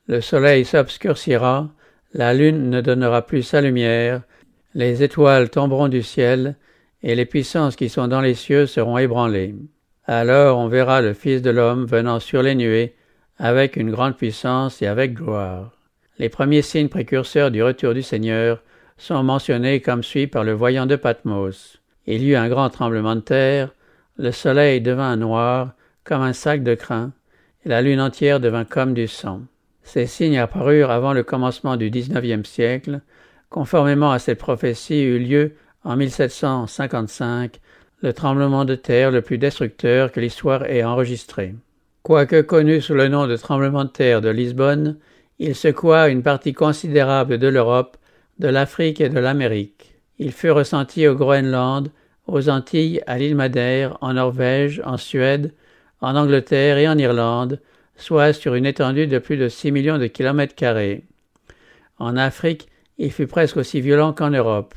Le 0.07 0.21
soleil 0.21 0.65
s'obscurcira, 0.65 1.69
la 2.15 2.33
lune 2.33 2.71
ne 2.71 2.81
donnera 2.81 3.27
plus 3.27 3.43
sa 3.43 3.61
lumière, 3.61 4.23
les 4.73 5.03
étoiles 5.03 5.51
tomberont 5.51 5.87
du 5.87 6.01
ciel, 6.01 6.55
et 7.03 7.15
les 7.15 7.25
puissances 7.25 7.75
qui 7.75 7.89
sont 7.89 8.07
dans 8.07 8.21
les 8.21 8.33
cieux 8.33 8.65
seront 8.65 8.97
ébranlées. 8.97 9.55
Alors 10.05 10.57
on 10.57 10.67
verra 10.67 11.01
le 11.01 11.13
Fils 11.13 11.41
de 11.41 11.49
l'homme 11.49 11.85
venant 11.85 12.19
sur 12.19 12.41
les 12.41 12.55
nuées, 12.55 12.95
avec 13.37 13.75
une 13.75 13.91
grande 13.91 14.15
puissance 14.15 14.81
et 14.81 14.87
avec 14.87 15.13
gloire. 15.13 15.71
Les 16.17 16.29
premiers 16.29 16.61
signes 16.61 16.89
précurseurs 16.89 17.51
du 17.51 17.61
retour 17.61 17.93
du 17.93 18.01
Seigneur 18.01 18.63
sont 18.97 19.21
mentionnés 19.21 19.81
comme 19.81 20.01
suit 20.01 20.27
par 20.27 20.43
le 20.43 20.53
voyant 20.53 20.87
de 20.87 20.95
Patmos. 20.95 21.79
Il 22.07 22.23
y 22.23 22.31
eut 22.31 22.35
un 22.35 22.49
grand 22.49 22.69
tremblement 22.69 23.15
de 23.15 23.21
terre, 23.21 23.73
le 24.17 24.31
soleil 24.31 24.81
devint 24.81 25.15
noir 25.15 25.73
comme 26.03 26.21
un 26.21 26.33
sac 26.33 26.63
de 26.63 26.73
crin, 26.73 27.11
et 27.65 27.69
la 27.69 27.81
lune 27.81 28.01
entière 28.01 28.39
devint 28.39 28.65
comme 28.65 28.93
du 28.93 29.07
sang. 29.07 29.41
Ces 29.83 30.07
signes 30.07 30.39
apparurent 30.39 30.91
avant 30.91 31.13
le 31.13 31.23
commencement 31.23 31.77
du 31.77 31.89
XIXe 31.89 32.49
siècle, 32.49 33.01
conformément 33.49 34.11
à 34.11 34.19
cette 34.19 34.39
prophétie 34.39 35.03
eut 35.03 35.19
lieu 35.19 35.55
en 35.87 35.95
1755 35.95 37.61
le 38.01 38.11
tremblement 38.11 38.65
de 38.65 38.75
terre 38.75 39.09
le 39.09 39.21
plus 39.21 39.37
destructeur 39.37 40.11
que 40.11 40.19
l'histoire 40.19 40.65
ait 40.65 40.83
enregistré. 40.83 41.55
Quoique 42.03 42.41
connu 42.41 42.81
sous 42.81 42.93
le 42.93 43.07
nom 43.07 43.25
de 43.25 43.37
tremblement 43.37 43.85
de 43.85 43.89
terre 43.89 44.19
de 44.19 44.27
Lisbonne, 44.27 44.97
il 45.39 45.55
secoua 45.55 46.09
une 46.09 46.23
partie 46.23 46.53
considérable 46.53 47.37
de 47.37 47.47
l'Europe, 47.47 47.95
de 48.37 48.49
l'Afrique 48.49 48.99
et 48.99 49.07
de 49.07 49.17
l'Amérique. 49.17 49.95
Il 50.19 50.33
fut 50.33 50.51
ressenti 50.51 51.07
au 51.07 51.15
Groenland, 51.15 51.89
aux 52.27 52.49
Antilles, 52.49 53.01
à 53.07 53.17
l'île 53.17 53.35
Madère, 53.35 53.97
en 54.01 54.13
Norvège, 54.13 54.81
en 54.83 54.97
Suède, 54.97 55.53
en 56.01 56.17
Angleterre 56.17 56.77
et 56.77 56.89
en 56.89 56.97
Irlande, 56.97 57.61
soit 57.95 58.33
sur 58.33 58.55
une 58.55 58.65
étendue 58.65 59.07
de 59.07 59.19
plus 59.19 59.37
de 59.37 59.47
six 59.47 59.71
millions 59.71 59.99
de 59.99 60.07
kilomètres 60.07 60.55
carrés. 60.55 61.05
En 61.97 62.17
Afrique, 62.17 62.67
il 62.97 63.11
fut 63.11 63.27
presque 63.27 63.55
aussi 63.55 63.79
violent 63.79 64.11
qu'en 64.11 64.31
Europe. 64.31 64.75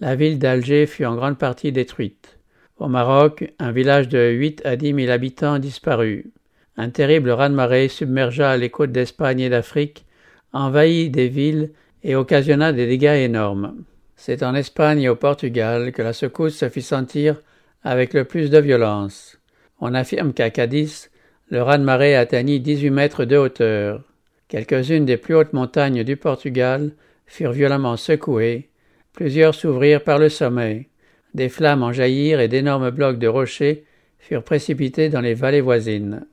La 0.00 0.14
ville 0.14 0.38
d'Alger 0.38 0.86
fut 0.86 1.04
en 1.04 1.14
grande 1.14 1.36
partie 1.36 1.72
détruite. 1.72 2.38
Au 2.78 2.88
Maroc, 2.88 3.52
un 3.58 3.70
village 3.70 4.08
de 4.08 4.30
huit 4.30 4.62
à 4.64 4.76
dix 4.76 4.94
mille 4.94 5.10
habitants 5.10 5.58
disparut. 5.58 6.32
Un 6.78 6.88
terrible 6.88 7.28
raz-de-marée 7.28 7.88
submergea 7.88 8.56
les 8.56 8.70
côtes 8.70 8.92
d'Espagne 8.92 9.40
et 9.40 9.50
d'Afrique, 9.50 10.06
envahit 10.54 11.12
des 11.12 11.28
villes 11.28 11.72
et 12.02 12.14
occasionna 12.14 12.72
des 12.72 12.86
dégâts 12.86 13.24
énormes. 13.24 13.84
C'est 14.16 14.42
en 14.42 14.54
Espagne 14.54 15.02
et 15.02 15.10
au 15.10 15.16
Portugal 15.16 15.92
que 15.92 16.00
la 16.00 16.14
secousse 16.14 16.56
se 16.56 16.70
fit 16.70 16.80
sentir 16.80 17.42
avec 17.82 18.14
le 18.14 18.24
plus 18.24 18.48
de 18.48 18.58
violence. 18.58 19.38
On 19.82 19.92
affirme 19.92 20.32
qu'à 20.32 20.48
Cadiz, 20.48 21.10
le 21.50 21.60
raz-de-marée 21.60 22.16
atteignit 22.16 22.60
18 22.60 22.88
mètres 22.88 23.24
de 23.26 23.36
hauteur. 23.36 24.02
Quelques-unes 24.48 25.04
des 25.04 25.18
plus 25.18 25.34
hautes 25.34 25.52
montagnes 25.52 26.04
du 26.04 26.16
Portugal 26.16 26.92
furent 27.26 27.52
violemment 27.52 27.98
secouées, 27.98 28.69
plusieurs 29.12 29.54
s'ouvrirent 29.54 30.04
par 30.04 30.18
le 30.18 30.28
sommet, 30.28 30.88
des 31.34 31.48
flammes 31.48 31.82
en 31.82 31.92
jaillirent 31.92 32.40
et 32.40 32.48
d'énormes 32.48 32.90
blocs 32.90 33.18
de 33.18 33.28
rochers 33.28 33.84
furent 34.18 34.42
précipités 34.42 35.08
dans 35.08 35.20
les 35.20 35.34
vallées 35.34 35.60
voisines. 35.60 36.26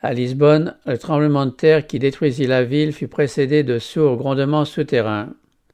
À 0.00 0.12
Lisbonne, 0.12 0.76
le 0.86 0.98
tremblement 0.98 1.46
de 1.46 1.50
terre 1.50 1.86
qui 1.86 1.98
détruisit 1.98 2.46
la 2.46 2.62
ville 2.62 2.92
fut 2.92 3.08
précédé 3.08 3.62
de 3.62 3.78
sourds 3.78 4.16
grondements 4.16 4.64
souterrains. 4.64 5.30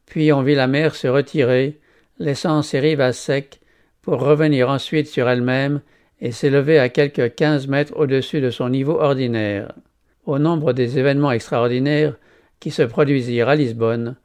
Puis 0.06 0.32
on 0.32 0.42
vit 0.42 0.54
la 0.54 0.66
mer 0.66 0.94
se 0.94 1.08
retirer, 1.08 1.78
laissant 2.18 2.62
ses 2.62 2.80
rives 2.80 3.00
à 3.00 3.12
sec, 3.12 3.60
pour 4.02 4.20
revenir 4.20 4.70
ensuite 4.70 5.08
sur 5.08 5.28
elle-même 5.28 5.80
et 6.20 6.32
s'élever 6.32 6.78
à 6.78 6.88
quelques 6.88 7.34
quinze 7.34 7.66
mètres 7.66 7.94
au-dessus 7.96 8.40
de 8.40 8.50
son 8.50 8.68
niveau 8.68 9.00
ordinaire. 9.00 9.72
Au 10.26 10.38
nombre 10.38 10.72
des 10.72 10.98
événements 10.98 11.32
extraordinaires 11.32 12.16
qui 12.60 12.70
se 12.70 12.82
produisirent 12.82 13.48
à 13.48 13.56
Lisbonne, 13.56 14.16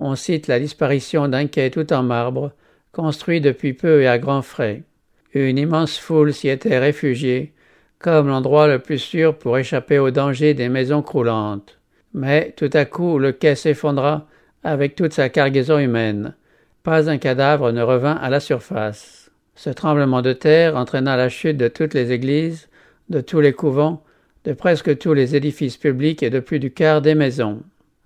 on 0.00 0.16
cite 0.16 0.48
la 0.48 0.58
disparition 0.58 1.28
d'un 1.28 1.46
quai 1.46 1.70
tout 1.70 1.92
en 1.92 2.02
marbre, 2.02 2.52
construit 2.90 3.40
depuis 3.40 3.74
peu 3.74 4.02
et 4.02 4.08
à 4.08 4.18
grands 4.18 4.42
frais. 4.42 4.82
Une 5.34 5.58
immense 5.58 5.98
foule 5.98 6.32
s'y 6.32 6.48
était 6.48 6.78
réfugiée, 6.78 7.52
comme 7.98 8.28
l'endroit 8.28 8.66
le 8.66 8.78
plus 8.78 8.98
sûr 8.98 9.36
pour 9.36 9.58
échapper 9.58 9.98
au 9.98 10.10
danger 10.10 10.54
des 10.54 10.70
maisons 10.70 11.02
croulantes. 11.02 11.78
Mais 12.14 12.52
tout 12.56 12.70
à 12.72 12.86
coup 12.86 13.18
le 13.18 13.32
quai 13.32 13.54
s'effondra 13.54 14.26
avec 14.64 14.96
toute 14.96 15.12
sa 15.12 15.28
cargaison 15.28 15.78
humaine. 15.78 16.34
Pas 16.82 17.10
un 17.10 17.18
cadavre 17.18 17.70
ne 17.70 17.82
revint 17.82 18.16
à 18.16 18.30
la 18.30 18.40
surface. 18.40 19.30
Ce 19.54 19.68
tremblement 19.68 20.22
de 20.22 20.32
terre 20.32 20.76
entraîna 20.76 21.16
la 21.16 21.28
chute 21.28 21.58
de 21.58 21.68
toutes 21.68 21.92
les 21.92 22.10
églises, 22.10 22.68
de 23.10 23.20
tous 23.20 23.40
les 23.40 23.52
couvents, 23.52 24.02
de 24.46 24.54
presque 24.54 24.96
tous 24.96 25.12
les 25.12 25.36
édifices 25.36 25.76
publics 25.76 26.22
et 26.22 26.30
de 26.30 26.40
plus 26.40 26.58
du 26.58 26.70
quart 26.70 27.02
des 27.02 27.14
maisons. 27.14 27.62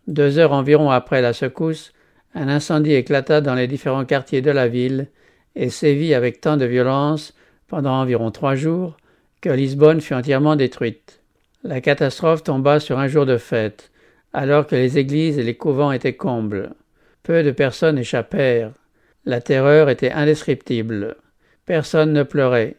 Deux 0.07 0.39
heures 0.39 0.53
environ 0.53 0.91
après 0.91 1.23
la 1.23 1.33
secousse, 1.33 1.93
un 2.35 2.49
incendie 2.49 2.93
éclata 2.93 3.41
dans 3.41 3.55
les 3.55 3.67
différents 3.67 4.05
quartiers 4.05 4.43
de 4.43 4.51
la 4.51 4.69
ville 4.69 5.09
et 5.57 5.71
sévit 5.71 6.15
avec 6.15 6.41
tant 6.41 6.57
de 6.57 6.65
violence 6.65 7.35
pendant 7.69 7.95
environ 8.01 8.31
trois 8.31 8.55
jours 8.55 8.97
que 9.41 9.51
Lisbonne 9.51 10.01
fut 10.01 10.15
entièrement 10.15 10.57
détruite. 10.57 11.21
La 11.63 11.81
catastrophe 11.81 12.43
tomba 12.43 12.81
sur 12.81 12.99
un 12.99 13.09
jour 13.09 13.25
de 13.25 13.37
fête, 13.37 13.91
alors 14.33 14.67
que 14.67 14.75
les 14.75 14.99
églises 14.99 15.39
et 15.39 15.43
les 15.43 15.57
couvents 15.57 15.93
étaient 15.93 16.17
combles. 16.17 16.75
Peu 17.23 17.43
de 17.43 17.51
personnes 17.51 17.99
échappèrent. 17.99 18.73
La 19.25 19.41
terreur 19.41 19.89
était 19.89 20.11
indescriptible. 20.11 21.17
Personne 21.65 22.13
ne 22.13 22.23
pleurait. 22.23 22.77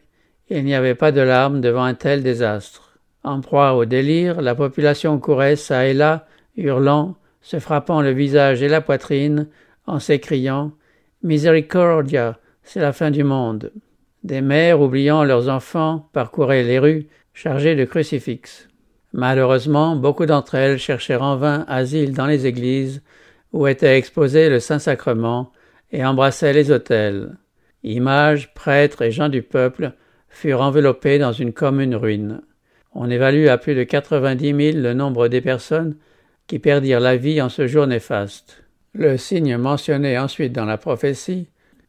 Il 0.48 0.64
n'y 0.64 0.74
avait 0.74 0.94
pas 0.94 1.10
de 1.10 1.20
larmes 1.20 1.60
devant 1.60 1.82
un 1.82 1.94
tel 1.94 2.22
désastre. 2.22 2.98
En 3.24 3.40
proie 3.40 3.74
au 3.74 3.84
délire, 3.84 4.40
la 4.40 4.54
population 4.54 5.18
courait 5.18 5.56
çà 5.56 5.88
et 5.88 5.94
là, 5.94 6.26
hurlant, 6.56 7.16
se 7.40 7.58
frappant 7.58 8.02
le 8.02 8.10
visage 8.10 8.62
et 8.62 8.68
la 8.68 8.80
poitrine, 8.80 9.48
en 9.86 9.98
s'écriant 9.98 10.72
Misericordia, 11.22 12.38
c'est 12.62 12.80
la 12.80 12.92
fin 12.92 13.10
du 13.10 13.24
monde. 13.24 13.72
Des 14.24 14.40
mères, 14.40 14.80
oubliant 14.80 15.22
leurs 15.22 15.48
enfants, 15.48 16.08
parcouraient 16.12 16.64
les 16.64 16.78
rues, 16.78 17.06
chargées 17.32 17.76
de 17.76 17.84
crucifixes. 17.84 18.68
Malheureusement, 19.12 19.94
beaucoup 19.96 20.26
d'entre 20.26 20.56
elles 20.56 20.78
cherchèrent 20.78 21.22
en 21.22 21.36
vain 21.36 21.64
asile 21.68 22.12
dans 22.12 22.26
les 22.26 22.46
églises, 22.46 23.02
où 23.52 23.66
était 23.66 23.96
exposé 23.96 24.48
le 24.48 24.58
Saint-Sacrement, 24.58 25.52
et 25.92 26.04
embrassaient 26.04 26.52
les 26.52 26.72
autels. 26.72 27.36
Images, 27.84 28.52
prêtres 28.54 29.02
et 29.02 29.12
gens 29.12 29.28
du 29.28 29.42
peuple 29.42 29.92
furent 30.28 30.60
enveloppés 30.60 31.18
dans 31.18 31.32
une 31.32 31.52
commune 31.52 31.94
ruine. 31.94 32.42
On 32.94 33.08
évalue 33.08 33.46
à 33.46 33.58
plus 33.58 33.74
de 33.74 33.84
quatre-vingt-dix 33.84 34.52
mille 34.52 34.82
le 34.82 34.92
nombre 34.92 35.28
des 35.28 35.40
personnes 35.40 35.96
qui 36.46 36.58
perdirent 36.58 37.00
la 37.00 37.16
vie 37.16 37.40
en 37.42 37.48
ce 37.48 37.66
jour 37.66 37.86
néfaste. 37.86 38.62
Le 38.94 39.16
signe 39.16 39.56
mentionné 39.56 40.18
ensuite 40.18 40.52
dans 40.52 40.64
la 40.64 40.78
prophétie 40.78 41.48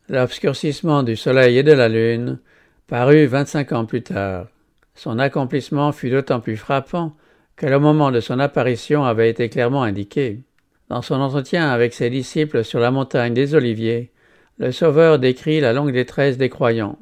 L'obscurcissement 0.10 1.04
du 1.04 1.18
soleil 1.18 1.58
et 1.58 1.64
de 1.64 1.74
la 1.74 1.90
lune 1.90 2.40
parut 2.88 3.26
vingt-cinq 3.26 3.74
ans 3.74 3.86
plus 3.86 4.04
tard. 4.04 4.48
Son 4.96 5.20
accomplissement 5.20 5.92
fut 5.92 6.10
d'autant 6.10 6.40
plus 6.40 6.56
frappant 6.56 7.14
que 7.58 7.66
le 7.66 7.78
moment 7.78 8.12
de 8.12 8.22
son 8.22 8.40
apparition 8.40 9.04
avait 9.04 9.30
été 9.30 9.50
clairement 9.50 9.84
indiqué. 9.84 10.40
Dans 10.88 11.02
son 11.02 11.16
entretien 11.16 11.70
avec 11.70 11.94
ses 11.94 12.10
disciples 12.10 12.64
sur 12.64 12.80
la 12.80 12.90
montagne 12.90 13.34
des 13.34 13.54
Oliviers, 13.54 14.12
le 14.60 14.72
Sauveur 14.72 15.20
décrit 15.20 15.60
la 15.60 15.74
longue 15.74 15.92
détresse 15.92 16.38
des 16.38 16.50
croyants, 16.50 16.98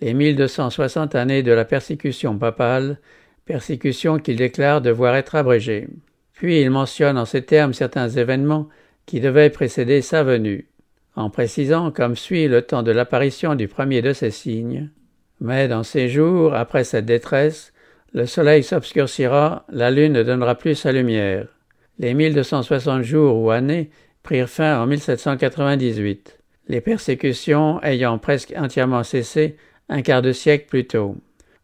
les 0.00 0.12
mille 0.12 0.34
deux 0.34 0.48
cent 0.48 0.70
soixante 0.70 1.14
années 1.14 1.44
de 1.44 1.52
la 1.52 1.64
persécution 1.64 2.36
papale, 2.36 2.98
persécution 3.44 4.18
qu'il 4.18 4.36
déclare 4.36 4.80
devoir 4.80 5.14
être 5.14 5.36
abrégée. 5.36 5.88
Puis 6.38 6.60
il 6.60 6.70
mentionne 6.70 7.18
en 7.18 7.24
ces 7.24 7.42
termes 7.42 7.74
certains 7.74 8.08
événements 8.08 8.68
qui 9.06 9.20
devaient 9.20 9.50
précéder 9.50 10.02
sa 10.02 10.22
venue 10.22 10.68
en 11.16 11.30
précisant 11.30 11.90
comme 11.90 12.14
suit 12.14 12.46
le 12.46 12.62
temps 12.62 12.84
de 12.84 12.92
l'apparition 12.92 13.56
du 13.56 13.66
premier 13.66 14.02
de 14.02 14.12
ces 14.12 14.30
signes. 14.30 14.88
Mais 15.40 15.66
dans 15.66 15.82
ces 15.82 16.08
jours, 16.08 16.54
après 16.54 16.84
cette 16.84 17.06
détresse, 17.06 17.72
le 18.14 18.24
soleil 18.24 18.62
s'obscurcira, 18.62 19.66
la 19.68 19.90
lune 19.90 20.12
ne 20.12 20.22
donnera 20.22 20.54
plus 20.54 20.76
sa 20.76 20.92
lumière. 20.92 21.48
Les 21.98 22.14
1260 22.14 23.02
jours 23.02 23.36
ou 23.42 23.50
années 23.50 23.90
prirent 24.22 24.48
fin 24.48 24.80
en 24.80 24.86
1798, 24.86 26.38
les 26.68 26.80
persécutions 26.80 27.82
ayant 27.82 28.18
presque 28.18 28.54
entièrement 28.56 29.02
cessé 29.02 29.56
un 29.88 30.02
quart 30.02 30.22
de 30.22 30.30
siècle 30.30 30.66
plus 30.68 30.86
tôt. 30.86 31.16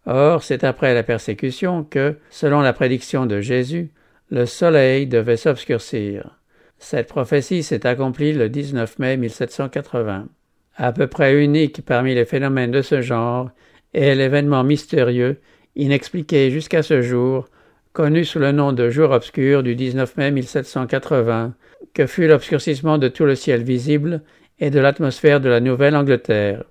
Or, 0.05 0.43
c'est 0.43 0.65
après 0.65 0.95
la 0.95 1.05
persécution 1.05 1.85
que, 1.85 2.17
selon 2.31 2.61
la 2.61 2.73
prédiction 2.73 3.27
de 3.27 3.41
Jésus, 3.41 3.93
le 4.31 4.47
soleil 4.47 5.07
devait 5.07 5.37
s'obscurcir. 5.37 6.39
Cette 6.79 7.09
prophétie 7.09 7.63
s'est 7.63 7.87
accomplie 7.87 8.33
le 8.33 8.49
19 8.49 8.99
mai 8.99 9.17
1780. 9.17 10.29
À 10.77 10.93
peu 10.93 11.07
près 11.07 11.43
unique 11.43 11.85
parmi 11.85 12.15
les 12.15 12.25
phénomènes 12.25 12.73
de 12.73 12.83
ce 12.83 13.01
genre 13.01 13.51
est 13.93 14.15
l'événement 14.15 14.65
mystérieux, 14.65 15.41
inexpliqué 15.77 16.51
jusqu'à 16.51 16.83
ce 16.83 17.01
jour, 17.01 17.49
connu 17.93 18.25
sous 18.25 18.41
le 18.41 18.53
nom 18.53 18.73
de 18.73 18.91
jour 18.91 19.13
obscur 19.13 19.63
du 19.63 19.77
19 19.77 20.17
mai 20.17 20.31
1780, 20.33 21.55
que 21.95 22.07
fut 22.07 22.27
l'obscurcissement 22.27 22.99
de 22.99 23.09
tout 23.09 23.25
le 23.25 23.37
ciel 23.37 23.63
visible 23.63 24.23
et 24.59 24.71
de 24.71 24.81
l'atmosphère 24.81 25.41
de 25.41 25.49
la 25.49 25.61
Nouvelle-Angleterre. 25.61 26.65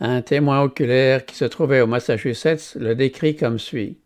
Un 0.00 0.20
témoin 0.20 0.60
oculaire 0.60 1.24
qui 1.24 1.34
se 1.34 1.46
trouvait 1.46 1.80
au 1.80 1.86
Massachusetts 1.86 2.76
le 2.78 2.94
décrit 2.94 3.36
comme 3.36 3.58
suit. 3.58 3.98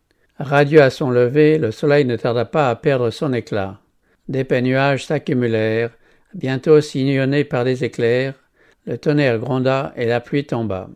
Radieux 0.43 0.81
à 0.81 0.89
son 0.89 1.11
lever, 1.11 1.59
le 1.59 1.69
soleil 1.69 2.03
ne 2.03 2.15
tarda 2.15 2.45
pas 2.45 2.71
à 2.71 2.75
perdre 2.75 3.11
son 3.11 3.31
éclat. 3.31 3.79
D'épais 4.27 4.63
nuages 4.63 5.05
s'accumulèrent, 5.05 5.91
bientôt 6.33 6.81
sillonnés 6.81 7.43
par 7.43 7.63
des 7.63 7.83
éclairs, 7.83 8.33
le 8.87 8.97
tonnerre 8.97 9.37
gronda 9.37 9.93
et 9.95 10.07
la 10.07 10.19
pluie 10.19 10.45
tomba. 10.45 10.89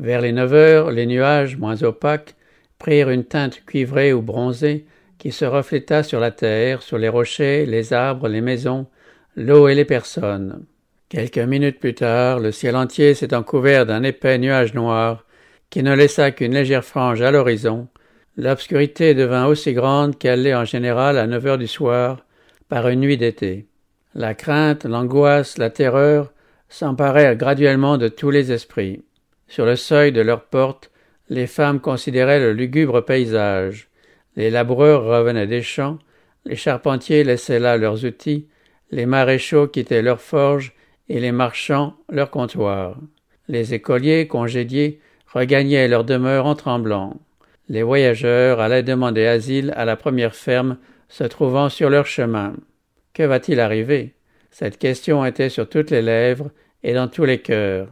Vers 0.00 0.20
les 0.20 0.32
neuf 0.32 0.52
heures, 0.52 0.90
les 0.90 1.06
nuages, 1.06 1.56
moins 1.56 1.80
opaques, 1.84 2.34
prirent 2.80 3.10
une 3.10 3.22
teinte 3.22 3.64
cuivrée 3.66 4.12
ou 4.12 4.20
bronzée 4.20 4.84
qui 5.18 5.30
se 5.30 5.44
refléta 5.44 6.02
sur 6.02 6.18
la 6.18 6.32
terre, 6.32 6.82
sur 6.82 6.98
les 6.98 7.08
rochers, 7.08 7.66
les 7.66 7.92
arbres, 7.92 8.26
les 8.26 8.40
maisons, 8.40 8.86
l'eau 9.36 9.68
et 9.68 9.76
les 9.76 9.84
personnes. 9.84 10.64
Quelques 11.08 11.38
minutes 11.38 11.78
plus 11.78 11.94
tard, 11.94 12.40
le 12.40 12.50
ciel 12.50 12.74
entier 12.74 13.14
s'étant 13.14 13.44
couvert 13.44 13.86
d'un 13.86 14.02
épais 14.02 14.38
nuage 14.38 14.74
noir, 14.74 15.24
qui 15.70 15.84
ne 15.84 15.94
laissa 15.94 16.32
qu'une 16.32 16.54
légère 16.54 16.84
frange 16.84 17.22
à 17.22 17.30
l'horizon, 17.30 17.86
l'obscurité 18.38 19.14
devint 19.14 19.46
aussi 19.46 19.72
grande 19.72 20.16
qu'elle 20.16 20.44
l'est 20.44 20.54
en 20.54 20.64
général 20.64 21.18
à 21.18 21.26
neuf 21.26 21.44
heures 21.44 21.58
du 21.58 21.66
soir, 21.66 22.24
par 22.68 22.88
une 22.88 23.00
nuit 23.00 23.16
d'été. 23.18 23.66
La 24.14 24.34
crainte, 24.34 24.84
l'angoisse, 24.84 25.58
la 25.58 25.70
terreur 25.70 26.32
s'emparèrent 26.68 27.34
graduellement 27.34 27.98
de 27.98 28.06
tous 28.08 28.30
les 28.30 28.52
esprits. 28.52 29.02
Sur 29.48 29.66
le 29.66 29.74
seuil 29.74 30.12
de 30.12 30.20
leurs 30.20 30.44
portes, 30.44 30.90
les 31.28 31.48
femmes 31.48 31.80
considéraient 31.80 32.38
le 32.38 32.52
lugubre 32.52 33.04
paysage. 33.04 33.88
Les 34.36 34.50
laboureurs 34.50 35.04
revenaient 35.04 35.48
des 35.48 35.62
champs, 35.62 35.98
les 36.44 36.56
charpentiers 36.56 37.24
laissaient 37.24 37.58
là 37.58 37.76
leurs 37.76 38.04
outils, 38.04 38.46
les 38.92 39.04
maréchaux 39.04 39.66
quittaient 39.66 40.02
leurs 40.02 40.20
forges 40.20 40.74
et 41.08 41.18
les 41.18 41.32
marchands 41.32 41.96
leurs 42.08 42.30
comptoirs. 42.30 42.98
Les 43.48 43.74
écoliers 43.74 44.28
congédiés 44.28 45.00
regagnaient 45.26 45.88
leur 45.88 46.04
demeure 46.04 46.46
en 46.46 46.54
tremblant. 46.54 47.16
Les 47.68 47.82
voyageurs 47.82 48.60
allaient 48.60 48.82
demander 48.82 49.26
asile 49.26 49.72
à 49.76 49.84
la 49.84 49.96
première 49.96 50.34
ferme 50.34 50.78
se 51.08 51.24
trouvant 51.24 51.68
sur 51.68 51.90
leur 51.90 52.06
chemin. 52.06 52.54
Que 53.12 53.22
va-t-il 53.22 53.60
arriver? 53.60 54.14
Cette 54.50 54.78
question 54.78 55.24
était 55.24 55.50
sur 55.50 55.68
toutes 55.68 55.90
les 55.90 56.02
lèvres 56.02 56.50
et 56.82 56.94
dans 56.94 57.08
tous 57.08 57.24
les 57.24 57.38
cœurs. 57.38 57.88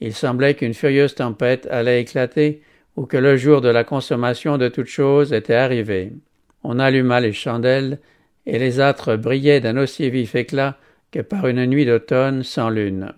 Il 0.00 0.14
semblait 0.14 0.54
qu'une 0.54 0.74
furieuse 0.74 1.14
tempête 1.14 1.66
allait 1.70 2.00
éclater 2.00 2.62
ou 2.96 3.06
que 3.06 3.16
le 3.16 3.36
jour 3.36 3.60
de 3.60 3.68
la 3.68 3.84
consommation 3.84 4.58
de 4.58 4.68
toutes 4.68 4.86
choses 4.86 5.32
était 5.32 5.54
arrivé. 5.54 6.12
On 6.64 6.78
alluma 6.78 7.20
les 7.20 7.32
chandelles, 7.32 7.98
et 8.46 8.58
les 8.58 8.80
âtres 8.80 9.16
brillaient 9.16 9.60
d'un 9.60 9.76
aussi 9.76 10.08
vif 10.10 10.34
éclat 10.34 10.78
que 11.12 11.20
par 11.20 11.46
une 11.46 11.64
nuit 11.66 11.86
d'automne 11.86 12.42
sans 12.42 12.70
lune. 12.70 13.12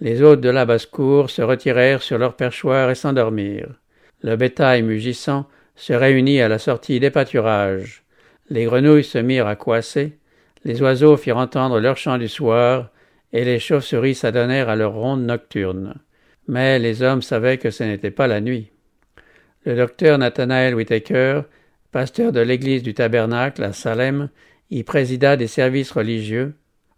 Les 0.00 0.22
hôtes 0.22 0.40
de 0.40 0.50
la 0.50 0.64
basse-cour 0.64 1.30
se 1.30 1.40
retirèrent 1.40 2.02
sur 2.02 2.18
leurs 2.18 2.34
perchoirs 2.34 2.90
et 2.90 2.94
s'endormirent. 2.94 3.78
Le 4.22 4.36
bétail 4.36 4.82
mugissant 4.82 5.46
se 5.74 5.92
réunit 5.92 6.40
à 6.40 6.48
la 6.48 6.58
sortie 6.58 7.00
des 7.00 7.10
pâturages. 7.10 8.04
Les 8.50 8.64
grenouilles 8.64 9.04
se 9.04 9.18
mirent 9.18 9.46
à 9.46 9.56
coasser, 9.56 10.18
les 10.64 10.80
oiseaux 10.80 11.16
firent 11.16 11.38
entendre 11.38 11.80
leur 11.80 11.96
chant 11.96 12.18
du 12.18 12.28
soir, 12.28 12.90
et 13.32 13.44
les 13.44 13.58
chauves-souris 13.58 14.14
s'adonnèrent 14.14 14.68
à 14.68 14.76
leur 14.76 14.92
ronde 14.92 15.24
nocturne. 15.24 15.94
Mais 16.46 16.78
les 16.78 17.02
hommes 17.02 17.22
savaient 17.22 17.58
que 17.58 17.70
ce 17.70 17.82
n'était 17.82 18.10
pas 18.10 18.26
la 18.26 18.40
nuit. 18.40 18.70
Le 19.64 19.74
docteur 19.74 20.18
Nathanael 20.18 20.74
Whitaker, 20.74 21.42
pasteur 21.92 22.32
de 22.32 22.40
l'église 22.40 22.82
du 22.82 22.94
Tabernacle 22.94 23.62
à 23.62 23.72
Salem, 23.72 24.28
y 24.70 24.82
présida 24.82 25.36
des 25.36 25.46
services 25.46 25.92
religieux. 25.92 26.54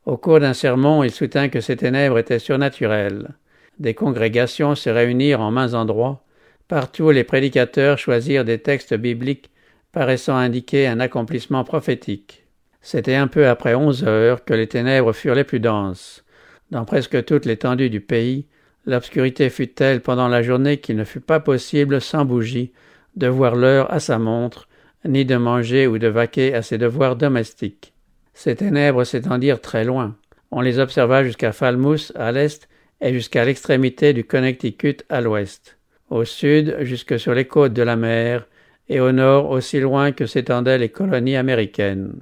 Au 0.07 0.17
cours 0.17 0.41
d'un 0.41 0.55
sermon, 0.55 1.03
il 1.03 1.11
soutint 1.11 1.49
que 1.49 1.61
ces 1.61 1.77
ténèbres 1.77 2.19
étaient 2.19 2.39
surnaturelles. 2.39 3.31
Des 3.79 3.95
congrégations 3.95 4.75
se 4.75 4.91
réunirent 4.91 5.41
en 5.41 5.51
mains 5.51 5.75
endroits. 5.75 6.25
Partout, 6.69 7.11
les 7.11 7.25
prédicateurs 7.25 7.99
choisirent 7.99 8.45
des 8.45 8.59
textes 8.59 8.95
bibliques 8.95 9.51
paraissant 9.93 10.37
indiquer 10.37 10.87
un 10.87 11.01
accomplissement 11.01 11.65
prophétique. 11.65 12.47
C'était 12.81 13.15
un 13.15 13.29
peu 13.29 13.49
après 13.49 13.75
onze 13.75 14.05
heures 14.05 14.45
que 14.45 14.55
les 14.55 14.67
ténèbres 14.67 15.13
furent 15.13 15.35
les 15.35 15.45
plus 15.45 15.61
denses. 15.61 16.25
Dans 16.71 16.85
presque 16.85 17.25
toute 17.25 17.47
l'étendue 17.47 17.91
du 17.91 18.01
pays, 18.01 18.47
L'obscurité 18.87 19.49
fut 19.49 19.69
telle 19.69 20.03
pendant 20.03 20.29
la 20.29 20.43
journée 20.43 20.77
qu'il 20.77 20.97
ne 20.97 21.05
fut 21.05 21.21
pas 21.21 21.41
possible, 21.41 22.01
sans 22.01 22.25
bougie, 22.25 22.73
de 23.17 23.27
voir 23.27 23.57
l'heure 23.57 23.91
à 23.93 23.99
sa 23.99 24.19
montre, 24.19 24.69
ni 25.07 25.25
de 25.25 25.37
manger 25.37 25.87
ou 25.87 25.99
de 25.99 26.09
vaquer 26.09 26.55
à 26.55 26.63
ses 26.63 26.77
devoirs 26.77 27.17
domestiques. 27.17 27.95
Ces 28.35 28.57
ténèbres 28.57 29.05
s'étendirent 29.05 29.61
très 29.61 29.85
loin. 29.85 30.17
On 30.51 30.61
les 30.61 30.79
observa 30.79 31.25
jusqu'à 31.25 31.53
Falmouth 31.53 32.13
à 32.15 32.33
l'est 32.33 32.69
et 33.01 33.13
jusqu'à 33.13 33.45
l'extrémité 33.45 34.13
du 34.13 34.25
Connecticut 34.25 34.99
à 35.09 35.21
l'ouest, 35.21 35.79
au 36.11 36.25
sud 36.25 36.77
jusque 36.81 37.19
sur 37.19 37.35
les 37.35 37.47
côtes 37.47 37.73
de 37.73 37.83
la 37.83 37.97
mer, 37.97 38.47
et 38.89 39.01
au 39.01 39.13
nord 39.13 39.51
aussi 39.51 39.81
loin 39.81 40.13
que 40.13 40.27
s'étendaient 40.27 40.79
les 40.79 40.91
colonies 40.91 41.37
américaines. 41.37 42.13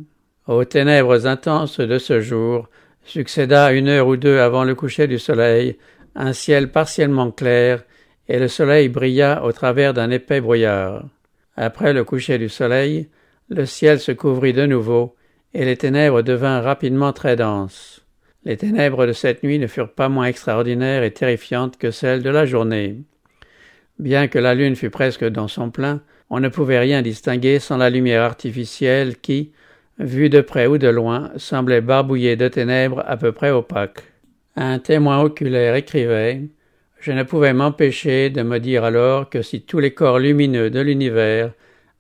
Aux 0.47 0.65
ténèbres 0.65 1.27
intenses 1.27 1.81
de 1.81 1.99
ce 1.99 2.21
jour 2.21 2.69
succéda 3.05 3.73
une 3.73 3.89
heure 3.89 4.07
ou 4.07 4.17
deux 4.17 4.39
avant 4.39 4.65
le 4.65 4.75
coucher 4.75 5.07
du 5.07 5.19
soleil 5.19 5.77
un 6.15 6.33
ciel 6.33 6.71
partiellement 6.71 7.31
clair, 7.31 7.85
et 8.29 8.39
le 8.39 8.49
soleil 8.49 8.89
brilla 8.89 9.45
au 9.45 9.53
travers 9.53 9.95
d'un 9.95 10.11
épais 10.11 10.41
brouillard. 10.41 11.05
Après 11.57 11.93
le 11.93 12.05
coucher 12.05 12.39
du 12.39 12.49
soleil, 12.49 13.09
le 13.49 13.67
ciel 13.67 14.01
se 14.01 14.13
couvrit 14.13 14.53
de 14.53 14.67
nouveau, 14.67 15.17
et 15.55 15.65
les 15.65 15.77
ténèbres 15.77 16.23
devinrent 16.23 16.65
rapidement 16.65 17.13
très 17.13 17.37
denses. 17.37 18.05
Les 18.45 18.57
ténèbres 18.57 19.07
de 19.07 19.13
cette 19.13 19.43
nuit 19.43 19.59
ne 19.59 19.67
furent 19.67 19.93
pas 19.93 20.09
moins 20.09 20.27
extraordinaires 20.27 21.03
et 21.03 21.13
terrifiantes 21.13 21.77
que 21.79 21.91
celles 21.91 22.23
de 22.23 22.31
la 22.31 22.47
journée. 22.47 22.97
Bien 24.03 24.27
que 24.27 24.41
la 24.41 24.57
lune 24.57 24.75
fût 24.75 24.91
presque 24.91 25.25
dans 25.25 25.47
son 25.47 25.71
plein, 25.71 26.01
on 26.29 26.41
ne 26.41 26.49
pouvait 26.49 26.81
rien 26.81 27.03
distinguer 27.03 27.61
sans 27.61 27.77
la 27.77 27.89
lumière 27.89 28.25
artificielle 28.25 29.17
qui, 29.17 29.53
vue 30.01 30.29
de 30.29 30.41
près 30.41 30.67
ou 30.67 30.77
de 30.77 30.89
loin, 30.89 31.31
semblait 31.37 31.81
barbouillée 31.81 32.35
de 32.35 32.49
ténèbres 32.49 33.05
à 33.07 33.17
peu 33.17 33.31
près 33.31 33.53
opaques. 33.53 34.03
Un 34.57 34.81
témoin 34.81 35.21
oculaire 35.21 35.77
écrivait 35.77 36.41
Je 36.99 37.13
ne 37.13 37.23
pouvais 37.23 37.53
m'empêcher 37.53 38.29
de 38.29 38.43
me 38.43 38.59
dire 38.59 38.83
alors 38.83 39.31
que 39.31 39.41
si 39.41 39.63
tous 39.63 39.79
les 39.79 39.95
corps 39.95 40.19
lumineux 40.19 40.69
de 40.69 40.81
l'univers 40.81 41.53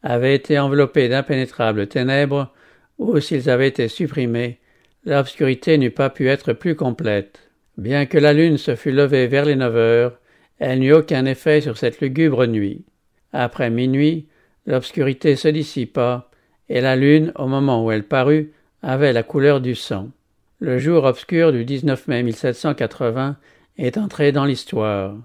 avaient 0.03 0.35
été 0.35 0.59
enveloppés 0.59 1.09
d'impénétrables 1.09 1.87
ténèbres, 1.87 2.53
ou 2.99 3.21
s'ils 3.21 3.49
avaient 3.49 3.69
été 3.69 3.87
supprimés, 3.87 4.59
l'obscurité 5.05 5.79
n'eût 5.79 5.93
pas 5.93 6.11
pu 6.11 6.29
être 6.29 6.53
plus 6.53 6.75
complète. 6.75 7.38
Bien 7.79 8.07
que 8.07 8.19
la 8.19 8.33
lune 8.33 8.59
se 8.59 8.75
fût 8.75 8.91
levée 8.91 9.29
vers 9.29 9.45
les 9.45 9.55
neuf 9.55 9.77
heures, 9.77 10.19
elle 10.64 10.79
n'eut 10.79 10.92
aucun 10.92 11.25
effet 11.25 11.61
sur 11.61 11.77
cette 11.77 12.01
lugubre 12.01 12.46
nuit. 12.46 12.85
Après 13.33 13.68
minuit, 13.68 14.29
l'obscurité 14.64 15.35
se 15.35 15.48
dissipa, 15.48 16.31
et 16.68 16.81
la 16.81 16.94
lune, 16.94 17.33
au 17.35 17.48
moment 17.48 17.85
où 17.85 17.90
elle 17.90 18.05
parut, 18.05 18.53
avait 18.81 19.12
la 19.12 19.25
couleur 19.25 19.61
du 19.61 19.75
sang. 19.75 20.11
Le 20.61 20.79
jour 20.79 21.03
obscur 21.03 21.51
du 21.51 21.64
19 21.64 22.07
mai 22.07 22.22
1780 22.22 23.37
est 23.77 23.98
entré 23.98 24.31
dans 24.31 24.44
l'histoire. 24.44 25.16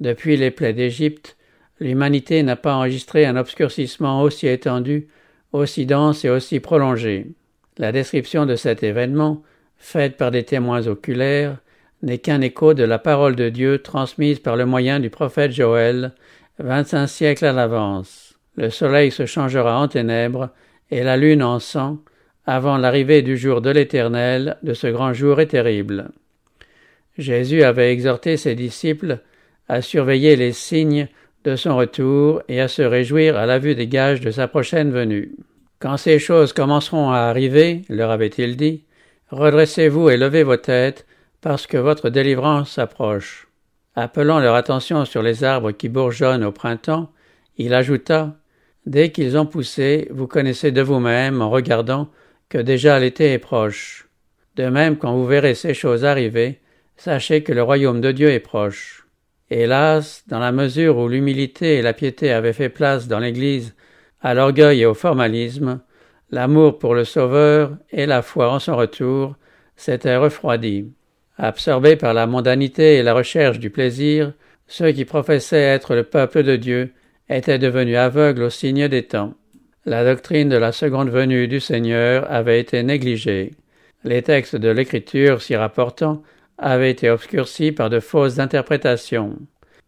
Depuis 0.00 0.36
les 0.36 0.50
plaies 0.50 0.72
d'Égypte, 0.72 1.36
l'humanité 1.78 2.42
n'a 2.42 2.56
pas 2.56 2.74
enregistré 2.74 3.26
un 3.26 3.36
obscurcissement 3.36 4.22
aussi 4.22 4.48
étendu, 4.48 5.06
aussi 5.52 5.86
dense 5.86 6.24
et 6.24 6.30
aussi 6.30 6.58
prolongé. 6.58 7.28
La 7.78 7.92
description 7.92 8.44
de 8.44 8.56
cet 8.56 8.82
événement, 8.82 9.44
faite 9.78 10.16
par 10.16 10.32
des 10.32 10.42
témoins 10.42 10.88
oculaires, 10.88 11.58
n'est 12.02 12.18
qu'un 12.18 12.40
écho 12.40 12.74
de 12.74 12.84
la 12.84 12.98
parole 12.98 13.36
de 13.36 13.48
Dieu 13.48 13.78
transmise 13.78 14.38
par 14.38 14.56
le 14.56 14.66
moyen 14.66 15.00
du 15.00 15.10
prophète 15.10 15.52
Joël, 15.52 16.12
vingt-cinq 16.58 17.06
siècles 17.06 17.46
à 17.46 17.52
l'avance. 17.52 18.38
Le 18.56 18.70
soleil 18.70 19.10
se 19.10 19.26
changera 19.26 19.78
en 19.78 19.88
ténèbres 19.88 20.50
et 20.90 21.02
la 21.02 21.16
lune 21.16 21.42
en 21.42 21.58
sang, 21.58 21.98
avant 22.46 22.78
l'arrivée 22.78 23.22
du 23.22 23.36
jour 23.36 23.60
de 23.60 23.70
l'Éternel, 23.70 24.56
de 24.62 24.74
ce 24.74 24.86
grand 24.86 25.12
jour 25.12 25.40
et 25.40 25.46
terrible. 25.46 26.10
Jésus 27.16 27.62
avait 27.62 27.92
exhorté 27.92 28.36
ses 28.36 28.54
disciples 28.54 29.18
à 29.68 29.82
surveiller 29.82 30.36
les 30.36 30.52
signes 30.52 31.08
de 31.44 31.56
son 31.56 31.76
retour 31.76 32.42
et 32.48 32.60
à 32.60 32.68
se 32.68 32.82
réjouir 32.82 33.36
à 33.36 33.46
la 33.46 33.58
vue 33.58 33.74
des 33.74 33.86
gages 33.86 34.20
de 34.20 34.30
sa 34.30 34.48
prochaine 34.48 34.90
venue. 34.90 35.32
Quand 35.78 35.96
ces 35.96 36.18
choses 36.18 36.52
commenceront 36.52 37.10
à 37.10 37.20
arriver, 37.20 37.82
leur 37.88 38.10
avait-il 38.10 38.56
dit, 38.56 38.84
redressez-vous 39.30 40.10
et 40.10 40.16
levez 40.16 40.42
vos 40.42 40.56
têtes, 40.56 41.06
parce 41.40 41.66
que 41.66 41.76
votre 41.76 42.10
délivrance 42.10 42.72
s'approche. 42.72 43.48
Appelant 43.94 44.38
leur 44.38 44.54
attention 44.54 45.04
sur 45.04 45.22
les 45.22 45.44
arbres 45.44 45.72
qui 45.72 45.88
bourgeonnent 45.88 46.44
au 46.44 46.52
printemps, 46.52 47.10
il 47.56 47.74
ajouta, 47.74 48.36
Dès 48.86 49.10
qu'ils 49.10 49.36
ont 49.36 49.46
poussé, 49.46 50.08
vous 50.10 50.26
connaissez 50.26 50.72
de 50.72 50.80
vous-même, 50.80 51.42
en 51.42 51.50
regardant, 51.50 52.08
que 52.48 52.58
déjà 52.58 52.98
l'été 52.98 53.32
est 53.32 53.38
proche. 53.38 54.08
De 54.56 54.66
même, 54.66 54.96
quand 54.96 55.12
vous 55.12 55.26
verrez 55.26 55.54
ces 55.54 55.74
choses 55.74 56.04
arriver, 56.04 56.60
sachez 56.96 57.42
que 57.42 57.52
le 57.52 57.62
royaume 57.62 58.00
de 58.00 58.10
Dieu 58.10 58.30
est 58.30 58.40
proche. 58.40 59.06
Hélas, 59.50 60.24
dans 60.28 60.38
la 60.38 60.52
mesure 60.52 60.96
où 60.96 61.08
l'humilité 61.08 61.76
et 61.76 61.82
la 61.82 61.92
piété 61.92 62.32
avaient 62.32 62.52
fait 62.52 62.68
place 62.68 63.06
dans 63.06 63.18
l'Église 63.18 63.74
à 64.22 64.34
l'orgueil 64.34 64.82
et 64.82 64.86
au 64.86 64.94
formalisme, 64.94 65.80
l'amour 66.30 66.78
pour 66.78 66.94
le 66.94 67.04
Sauveur 67.04 67.76
et 67.90 68.06
la 68.06 68.22
foi 68.22 68.50
en 68.50 68.58
son 68.58 68.76
retour 68.76 69.36
s'étaient 69.76 70.16
refroidis. 70.16 70.90
Absorbés 71.42 71.96
par 71.96 72.12
la 72.12 72.26
mondanité 72.26 72.96
et 72.96 73.02
la 73.02 73.14
recherche 73.14 73.58
du 73.58 73.70
plaisir, 73.70 74.34
ceux 74.66 74.92
qui 74.92 75.06
professaient 75.06 75.56
être 75.56 75.94
le 75.94 76.04
peuple 76.04 76.42
de 76.42 76.56
Dieu 76.56 76.92
étaient 77.30 77.58
devenus 77.58 77.96
aveugles 77.96 78.42
au 78.42 78.50
signe 78.50 78.88
des 78.88 79.04
temps. 79.04 79.32
La 79.86 80.04
doctrine 80.04 80.50
de 80.50 80.58
la 80.58 80.70
seconde 80.70 81.08
venue 81.08 81.48
du 81.48 81.58
Seigneur 81.58 82.30
avait 82.30 82.60
été 82.60 82.82
négligée. 82.82 83.52
Les 84.04 84.20
textes 84.20 84.54
de 84.54 84.68
l'Écriture 84.68 85.40
s'y 85.40 85.56
rapportant 85.56 86.22
avaient 86.58 86.90
été 86.90 87.08
obscurcis 87.08 87.72
par 87.72 87.88
de 87.88 88.00
fausses 88.00 88.38
interprétations. 88.38 89.38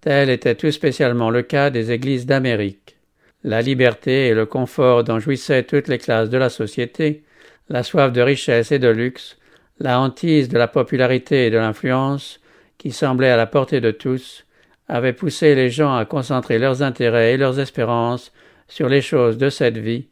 Tel 0.01 0.31
était 0.31 0.55
tout 0.55 0.71
spécialement 0.71 1.29
le 1.29 1.43
cas 1.43 1.69
des 1.69 1.93
églises 1.93 2.25
d'Amérique. 2.25 2.97
La 3.45 3.61
liberté 3.61 4.29
et 4.29 4.35
le 4.35 4.47
confort 4.47 5.05
dont 5.05 5.19
jouissaient 5.19 5.65
toutes 5.65 5.89
les 5.89 5.99
classes 5.99 6.31
de 6.31 6.39
la 6.39 6.49
société, 6.49 7.25
la 7.69 7.83
soif 7.83 8.11
de 8.11 8.23
richesse 8.23 8.73
et 8.73 8.79
de 8.79 8.89
luxe, 8.89 9.37
la 9.79 10.01
hantise 10.01 10.49
de 10.49 10.59
la 10.59 10.69
popularité 10.69 11.47
et 11.47 11.51
de 11.51 11.59
l'influence, 11.59 12.41
qui 12.79 12.91
semblait 12.91 13.31
à 13.31 13.37
la 13.37 13.47
portée 13.47 13.81
de 13.81 13.91
tous, 13.91 14.45
avaient 14.89 15.13
poussé 15.13 15.55
les 15.55 15.71
gens 15.71 15.95
à 15.95 16.05
concentrer 16.05 16.59
leurs 16.59 16.83
intérêts 16.83 17.33
et 17.33 17.37
leurs 17.37 17.59
espérances 17.59 18.33
sur 18.69 18.89
les 18.89 19.01
choses 19.01 19.39
de 19.39 19.51
cette 19.51 19.79
vie, 19.79 20.07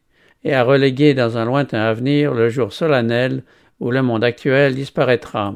et 0.44 0.55
à 0.55 0.64
reléguer 0.64 1.14
dans 1.14 1.37
un 1.37 1.44
lointain 1.44 1.81
avenir 1.81 2.33
le 2.33 2.49
jour 2.49 2.73
solennel 2.73 3.42
où 3.79 3.90
le 3.90 4.03
monde 4.03 4.25
actuel 4.25 4.75
disparaîtra. 4.75 5.55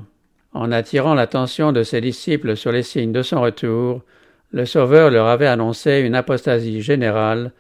En 0.53 0.73
attirant 0.73 1.15
l'attention 1.15 1.73
de 1.73 1.83
ses 1.83 2.01
disciples 2.01 2.57
sur 2.57 2.73
les 2.73 2.83
signes 2.83 3.13
de 3.13 3.23
son 3.23 3.41
retour, 3.41 4.03
le 4.53 4.67
Sauveur 4.67 5.11
leur 5.11 5.27
avait 5.27 5.49
annoncé 5.49 5.99
une 5.99 6.15
apostasie 6.15 6.81
générale 6.81 7.53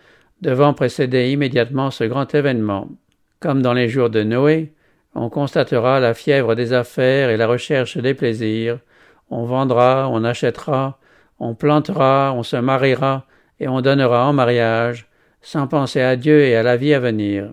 devant 0.42 0.74
précéder 0.74 1.30
immédiatement 1.30 1.90
ce 1.90 2.04
grand 2.04 2.33
événement. 2.35 2.88
Comme 3.40 3.62
dans 3.62 3.72
les 3.72 3.88
jours 3.88 4.11
de 4.11 4.22
Noé, 4.22 4.72
on 5.14 5.29
constatera 5.29 6.00
la 6.00 6.14
fièvre 6.14 6.55
des 6.55 6.72
affaires 6.72 7.31
et 7.31 7.37
la 7.37 7.46
recherche 7.46 7.96
des 7.96 8.14
plaisirs, 8.14 8.79
on 9.31 9.44
vendra, 9.44 10.09
on 10.11 10.24
achètera, 10.24 10.98
on 11.38 11.55
plantera, 11.55 12.33
on 12.37 12.42
se 12.42 12.57
mariera 12.57 13.27
et 13.61 13.68
on 13.68 13.81
donnera 13.81 14.27
en 14.27 14.33
mariage, 14.33 15.07
sans 15.40 15.66
penser 15.66 16.00
à 16.00 16.16
Dieu 16.16 16.40
et 16.40 16.57
à 16.57 16.62
la 16.62 16.77
vie 16.77 16.94
à 16.94 17.00
venir. 17.00 17.50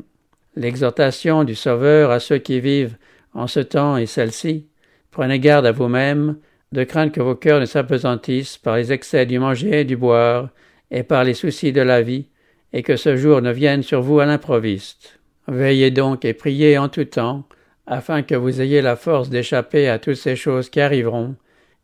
L'exhortation 0.56 1.44
du 1.44 1.56
Sauveur 1.56 2.12
à 2.12 2.20
ceux 2.20 2.38
qui 2.38 2.60
vivent 2.60 2.98
en 3.34 3.48
ce 3.48 3.60
temps 3.60 3.98
est 3.98 4.06
celle-ci. 4.06 4.68
Prenez 5.12 5.40
garde 5.40 5.66
à 5.66 5.72
vous-même, 5.72 6.38
de 6.72 6.84
craindre 6.84 7.12
que 7.12 7.22
vos 7.22 7.36
cœurs 7.36 7.60
ne 7.60 7.66
s'apesantissent 7.66 8.58
par 8.58 8.78
les 8.78 8.92
excès 8.92 9.26
du 9.26 9.40
manger 9.40 9.82
et 9.82 9.86
du 9.86 9.98
boire, 9.98 10.50
et 10.90 11.04
par 11.04 11.24
les 11.24 11.34
soucis 11.34 11.72
de 11.72 11.82
la 11.82 12.02
vie, 12.02 12.28
et 12.74 12.84
que 12.84 12.96
ce 12.96 13.16
jour 13.16 13.42
ne 13.42 13.52
vienne 13.52 13.84
sur 13.84 14.02
vous 14.02 14.20
à 14.20 14.26
l'improviste. 14.26 15.21
Veillez 15.48 15.92
donc 15.92 16.26
et 16.26 16.34
priez 16.34 16.78
en 16.78 16.90
tout 16.90 17.06
temps, 17.06 17.44
afin 17.88 18.22
que 18.22 18.36
vous 18.36 18.62
ayez 18.62 18.82
la 18.82 18.96
force 18.96 19.30
d'échapper 19.30 19.90
à 19.90 20.00
toutes 20.00 20.16
ces 20.16 20.36
choses 20.36 20.70
qui 20.70 20.82
arriveront, 20.82 21.36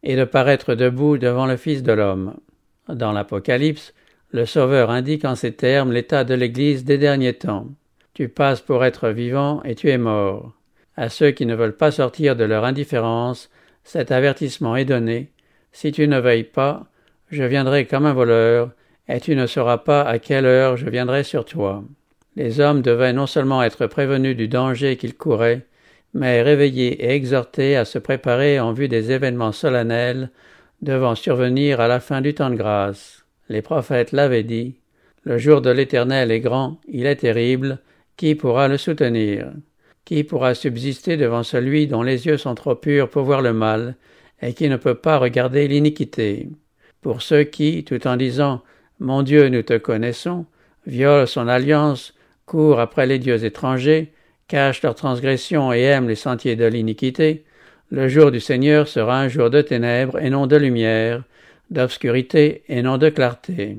et 0.04 0.16
de 0.16 0.24
paraître 0.24 0.76
debout 0.76 1.18
devant 1.18 1.46
le 1.46 1.58
Fils 1.58 1.84
de 1.84 1.92
l'homme. 1.92 2.36
Dans 2.88 3.12
l'Apocalypse, 3.12 3.94
le 4.32 4.46
Sauveur 4.46 4.92
indique 4.92 5.26
en 5.26 5.36
ces 5.36 5.54
termes 5.54 5.92
l'état 5.92 6.24
de 6.24 6.34
l'Église 6.34 6.86
des 6.86 6.98
derniers 6.98 7.34
temps. 7.34 7.68
Tu 8.14 8.30
passes 8.30 8.62
pour 8.62 8.86
être 8.86 9.10
vivant 9.10 9.62
et 9.64 9.76
tu 9.76 9.90
es 9.90 9.98
mort. 9.98 10.54
À 10.96 11.10
ceux 11.10 11.32
qui 11.32 11.46
ne 11.46 11.56
veulent 11.56 11.76
pas 11.76 11.92
sortir 11.92 12.36
de 12.36 12.44
leur 12.44 12.66
indifférence, 12.66 13.50
cet 13.84 14.12
avertissement 14.12 14.76
est 14.76 14.86
donné. 14.86 15.32
Si 15.72 15.92
tu 15.92 16.08
ne 16.08 16.20
veilles 16.20 16.44
pas, 16.44 16.88
je 17.30 17.44
viendrai 17.44 17.86
comme 17.86 18.06
un 18.06 18.14
voleur, 18.14 18.72
et 19.08 19.20
tu 19.20 19.36
ne 19.36 19.46
sauras 19.46 19.78
pas 19.78 20.02
à 20.02 20.20
quelle 20.20 20.46
heure 20.46 20.76
je 20.76 20.90
viendrai 20.90 21.24
sur 21.24 21.46
toi. 21.46 21.84
Les 22.38 22.60
hommes 22.60 22.84
devaient 22.84 23.14
non 23.14 23.26
seulement 23.26 23.64
être 23.64 23.88
prévenus 23.88 24.38
du 24.38 24.48
danger 24.48 24.96
qu'ils 24.96 25.16
couraient, 25.16 25.66
mais 26.14 26.44
réveillés 26.44 27.04
et 27.04 27.16
exhortés 27.16 27.76
à 27.76 27.84
se 27.84 27.98
préparer 27.98 28.60
en 28.60 28.74
vue 28.74 28.88
des 28.88 29.12
événements 29.12 29.52
solennels 29.52 30.30
devant 30.84 31.16
survenir 31.16 31.80
à 31.80 31.88
la 31.88 32.00
fin 32.00 32.22
du 32.22 32.36
temps 32.36 32.52
de 32.52 32.56
grâce. 32.56 33.26
Les 33.50 33.64
prophètes 33.64 34.12
l'avaient 34.12 34.44
dit, 34.44 34.76
le 35.24 35.40
jour 35.40 35.62
de 35.62 35.72
l'Éternel 35.72 36.30
est 36.30 36.40
grand, 36.40 36.80
il 36.88 37.08
est 37.08 37.16
terrible, 37.16 37.80
qui 38.18 38.36
pourra 38.36 38.68
le 38.68 38.78
soutenir? 38.78 39.52
Qui 40.06 40.24
pourra 40.24 40.54
subsister 40.54 41.18
devant 41.18 41.42
celui 41.42 41.88
dont 41.88 42.04
les 42.04 42.28
yeux 42.28 42.38
sont 42.38 42.54
trop 42.54 42.76
purs 42.76 43.10
pour 43.10 43.24
voir 43.24 43.42
le 43.42 43.54
mal, 43.54 43.96
et 44.44 44.54
qui 44.54 44.70
ne 44.70 44.78
peut 44.78 44.94
pas 44.94 45.18
regarder 45.18 45.68
l'iniquité? 45.68 46.50
Pour 47.02 47.24
ceux 47.24 47.46
qui, 47.46 47.84
tout 47.84 48.06
en 48.06 48.16
disant 48.16 48.62
Mon 49.00 49.24
Dieu, 49.24 49.50
nous 49.50 49.64
te 49.64 49.78
connaissons, 49.80 50.46
violent 50.86 51.26
son 51.26 51.48
alliance, 51.48 52.14
courent 52.48 52.80
après 52.80 53.06
les 53.06 53.20
dieux 53.20 53.44
étrangers, 53.44 54.12
cachent 54.48 54.82
leurs 54.82 54.96
transgressions 54.96 55.72
et 55.72 55.82
aiment 55.82 56.08
les 56.08 56.16
sentiers 56.16 56.56
de 56.56 56.66
l'iniquité, 56.66 57.44
le 57.92 58.08
jour 58.08 58.32
du 58.32 58.40
Seigneur 58.40 58.88
sera 58.88 59.20
un 59.20 59.28
jour 59.28 59.50
de 59.50 59.62
ténèbres 59.62 60.20
et 60.20 60.30
non 60.30 60.48
de 60.48 60.56
lumière, 60.56 61.24
d'obscurité 61.70 62.64
et 62.68 62.82
non 62.82 62.98
de 62.98 63.10
clarté. 63.10 63.78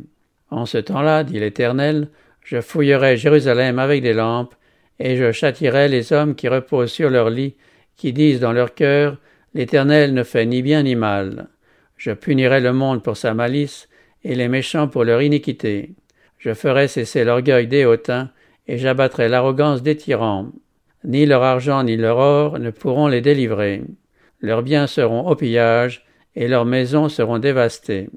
En 0.51 0.65
ce 0.65 0.79
temps-là, 0.79 1.25
dit 1.25 1.41
l'Éternel, 1.41 2.09
je 2.45 2.61
fouillerai 2.61 3.17
Jérusalem 3.17 3.79
avec 3.79 4.03
des 4.03 4.15
lampes, 4.15 4.55
et 4.99 5.17
je 5.17 5.33
châtirai 5.33 5.89
les 5.89 6.13
hommes 6.13 6.35
qui 6.35 6.49
reposent 6.49 6.93
sur 6.93 7.11
leur 7.11 7.29
lit, 7.31 7.55
qui 7.97 8.13
disent 8.13 8.41
dans 8.41 8.53
leur 8.53 8.75
cœur, 8.75 9.17
L'Éternel 9.55 10.13
ne 10.15 10.23
fait 10.23 10.47
ni 10.47 10.63
bien 10.63 10.83
ni 10.83 10.95
mal. 10.95 11.49
Je 11.97 12.13
punirai 12.13 12.61
le 12.61 12.73
monde 12.73 13.03
pour 13.03 13.17
sa 13.17 13.35
malice, 13.35 13.89
et 14.25 14.35
les 14.35 14.49
méchants 14.49 14.89
pour 14.89 15.05
leur 15.05 15.23
iniquité. 15.23 15.91
Je 16.39 16.55
ferai 16.55 16.87
cesser 16.87 17.25
l'orgueil 17.25 17.67
des 17.67 17.85
hautains, 17.85 18.31
et 18.69 18.79
j'abattrai 18.79 19.29
l'arrogance 19.29 19.83
des 19.83 19.97
tyrans. 19.97 20.53
Ni 21.05 21.27
leur 21.27 21.43
argent 21.43 21.83
ni 21.83 21.97
leur 21.97 22.19
or 22.19 22.59
ne 22.59 22.71
pourront 22.71 23.09
les 23.09 23.23
délivrer. 23.23 23.83
Leurs 24.41 24.63
biens 24.63 24.87
seront 24.87 25.27
au 25.29 25.35
pillage, 25.35 26.05
et 26.37 26.47
leurs 26.47 26.67
maisons 26.67 27.09
seront 27.09 27.39
dévastées. 27.39 28.11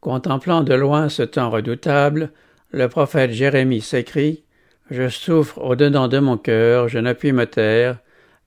Contemplant 0.00 0.62
de 0.62 0.72
loin 0.72 1.08
ce 1.08 1.22
temps 1.22 1.50
redoutable, 1.50 2.30
le 2.70 2.88
prophète 2.88 3.32
Jérémie 3.32 3.80
s'écrie 3.80 4.44
Je 4.90 5.08
souffre 5.08 5.58
au-dedans 5.62 6.08
de 6.08 6.18
mon 6.18 6.38
cœur, 6.38 6.88
je 6.88 6.98
ne 6.98 7.12
puis 7.12 7.32
me 7.32 7.44
taire, 7.44 7.98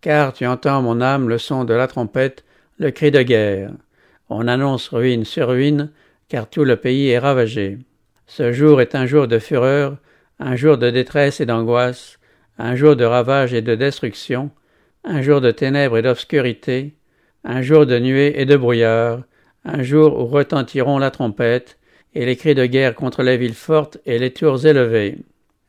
car 0.02 0.34
tu 0.34 0.48
entends 0.48 0.82
mon 0.82 1.02
âme 1.02 1.28
le 1.28 1.38
son 1.38 1.66
de 1.66 1.74
la 1.74 1.88
trompette, 1.88 2.46
le 2.78 2.92
cri 2.92 3.12
de 3.12 3.22
guerre. 3.22 3.72
On 4.30 4.48
annonce 4.48 4.90
ruine 4.90 5.26
sur 5.26 5.50
ruine, 5.50 5.92
car 6.30 6.50
tout 6.50 6.64
le 6.64 6.78
pays 6.78 7.10
est 7.10 7.20
ravagé. 7.20 7.80
Ce 8.26 8.54
jour 8.54 8.80
est 8.80 8.96
un 8.96 9.06
jour 9.06 9.28
de 9.28 9.40
fureur, 9.40 9.98
un 10.40 10.56
jour 10.56 10.78
de 10.78 10.90
détresse 10.90 11.42
et 11.42 11.46
d'angoisse, 11.46 12.20
un 12.58 12.76
jour 12.76 12.96
de 12.96 13.06
ravage 13.06 13.54
et 13.54 13.62
de 13.62 13.76
destruction, 13.76 14.52
un 15.04 15.22
jour 15.22 15.42
de 15.42 15.52
ténèbres 15.52 15.98
et 15.98 16.02
d'obscurité, 16.02 16.96
un 17.44 17.62
jour 17.62 17.86
de 17.86 18.00
nuée 18.00 18.34
et 18.38 18.46
de 18.46 18.58
brouillard, 18.58 19.24
un 19.66 19.84
jour 19.84 20.20
où 20.20 20.26
retentiront 20.26 20.98
la 20.98 21.12
trompette, 21.12 21.78
et 22.16 22.26
les 22.26 22.36
cris 22.36 22.56
de 22.56 22.66
guerre 22.66 22.96
contre 22.96 23.22
les 23.22 23.38
villes 23.38 23.54
fortes 23.54 24.00
et 24.06 24.18
les 24.18 24.32
tours 24.32 24.66
élevées. 24.66 25.20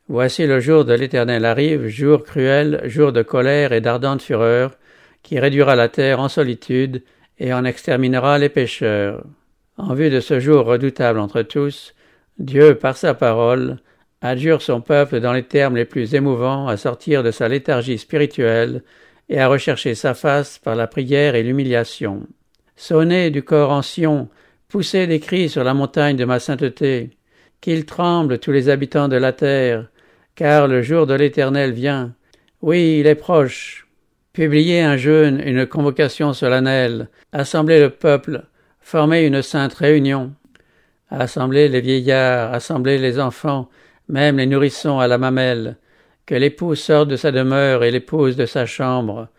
Voici 0.07 0.47
le 0.47 0.59
jour 0.59 0.85
de 0.85 0.93
l'Éternel 0.93 1.45
arrive, 1.45 1.87
jour 1.87 2.23
cruel, 2.23 2.81
jour 2.85 3.13
de 3.13 3.21
colère 3.21 3.73
et 3.73 3.81
d'ardente 3.81 4.21
fureur, 4.21 4.71
qui 5.21 5.39
réduira 5.39 5.75
la 5.75 5.87
terre 5.87 6.19
en 6.19 6.29
solitude 6.29 7.03
et 7.37 7.53
en 7.53 7.63
exterminera 7.63 8.39
les 8.39 8.49
pécheurs. 8.49 9.23
En 9.77 9.93
vue 9.93 10.09
de 10.09 10.19
ce 10.19 10.39
jour 10.39 10.65
redoutable 10.65 11.19
entre 11.19 11.43
tous, 11.43 11.93
Dieu, 12.39 12.75
par 12.75 12.97
sa 12.97 13.13
parole, 13.13 13.77
adjure 14.21 14.61
son 14.61 14.81
peuple 14.81 15.19
dans 15.19 15.33
les 15.33 15.43
termes 15.43 15.75
les 15.75 15.85
plus 15.85 16.13
émouvants 16.13 16.67
à 16.67 16.77
sortir 16.77 17.23
de 17.23 17.31
sa 17.31 17.47
léthargie 17.47 17.97
spirituelle 17.97 18.83
et 19.29 19.39
à 19.39 19.47
rechercher 19.47 19.95
sa 19.95 20.13
face 20.13 20.59
par 20.59 20.75
la 20.75 20.87
prière 20.87 21.35
et 21.35 21.43
l'humiliation. 21.43 22.27
Sonnez 22.75 23.29
du 23.31 23.43
corps 23.43 23.71
en 23.71 23.81
Sion, 23.81 24.29
poussez 24.67 25.07
des 25.07 25.19
cris 25.19 25.49
sur 25.49 25.63
la 25.63 25.73
montagne 25.73 26.17
de 26.17 26.25
ma 26.25 26.39
sainteté, 26.39 27.11
qu'ils 27.61 27.85
tremblent 27.85 28.39
tous 28.39 28.51
les 28.51 28.69
habitants 28.69 29.07
de 29.07 29.15
la 29.15 29.33
terre, 29.33 29.87
car 30.35 30.67
le 30.67 30.81
jour 30.81 31.07
de 31.07 31.13
l'Éternel 31.13 31.71
vient. 31.71 32.13
Oui, 32.61 32.99
il 32.99 33.07
est 33.07 33.15
proche. 33.15 33.87
Publiez 34.33 34.81
un 34.81 34.97
jeûne, 34.97 35.41
une 35.45 35.65
convocation 35.65 36.33
solennelle, 36.33 37.09
assemblez 37.33 37.79
le 37.79 37.89
peuple, 37.89 38.45
formez 38.79 39.25
une 39.25 39.41
sainte 39.41 39.73
réunion, 39.73 40.33
assemblez 41.09 41.67
les 41.67 41.81
vieillards, 41.81 42.53
assemblez 42.53 42.97
les 42.97 43.19
enfants, 43.19 43.69
même 44.11 44.37
les 44.37 44.45
nourrissons 44.45 44.99
à 44.99 45.07
la 45.07 45.17
mamelle, 45.17 45.77
que 46.25 46.35
l'époux 46.35 46.75
sorte 46.75 47.07
de 47.07 47.15
sa 47.15 47.31
demeure 47.31 47.83
et 47.83 47.91
l'épouse 47.91 48.35
de 48.35 48.45
sa 48.45 48.65
chambre, 48.65 49.29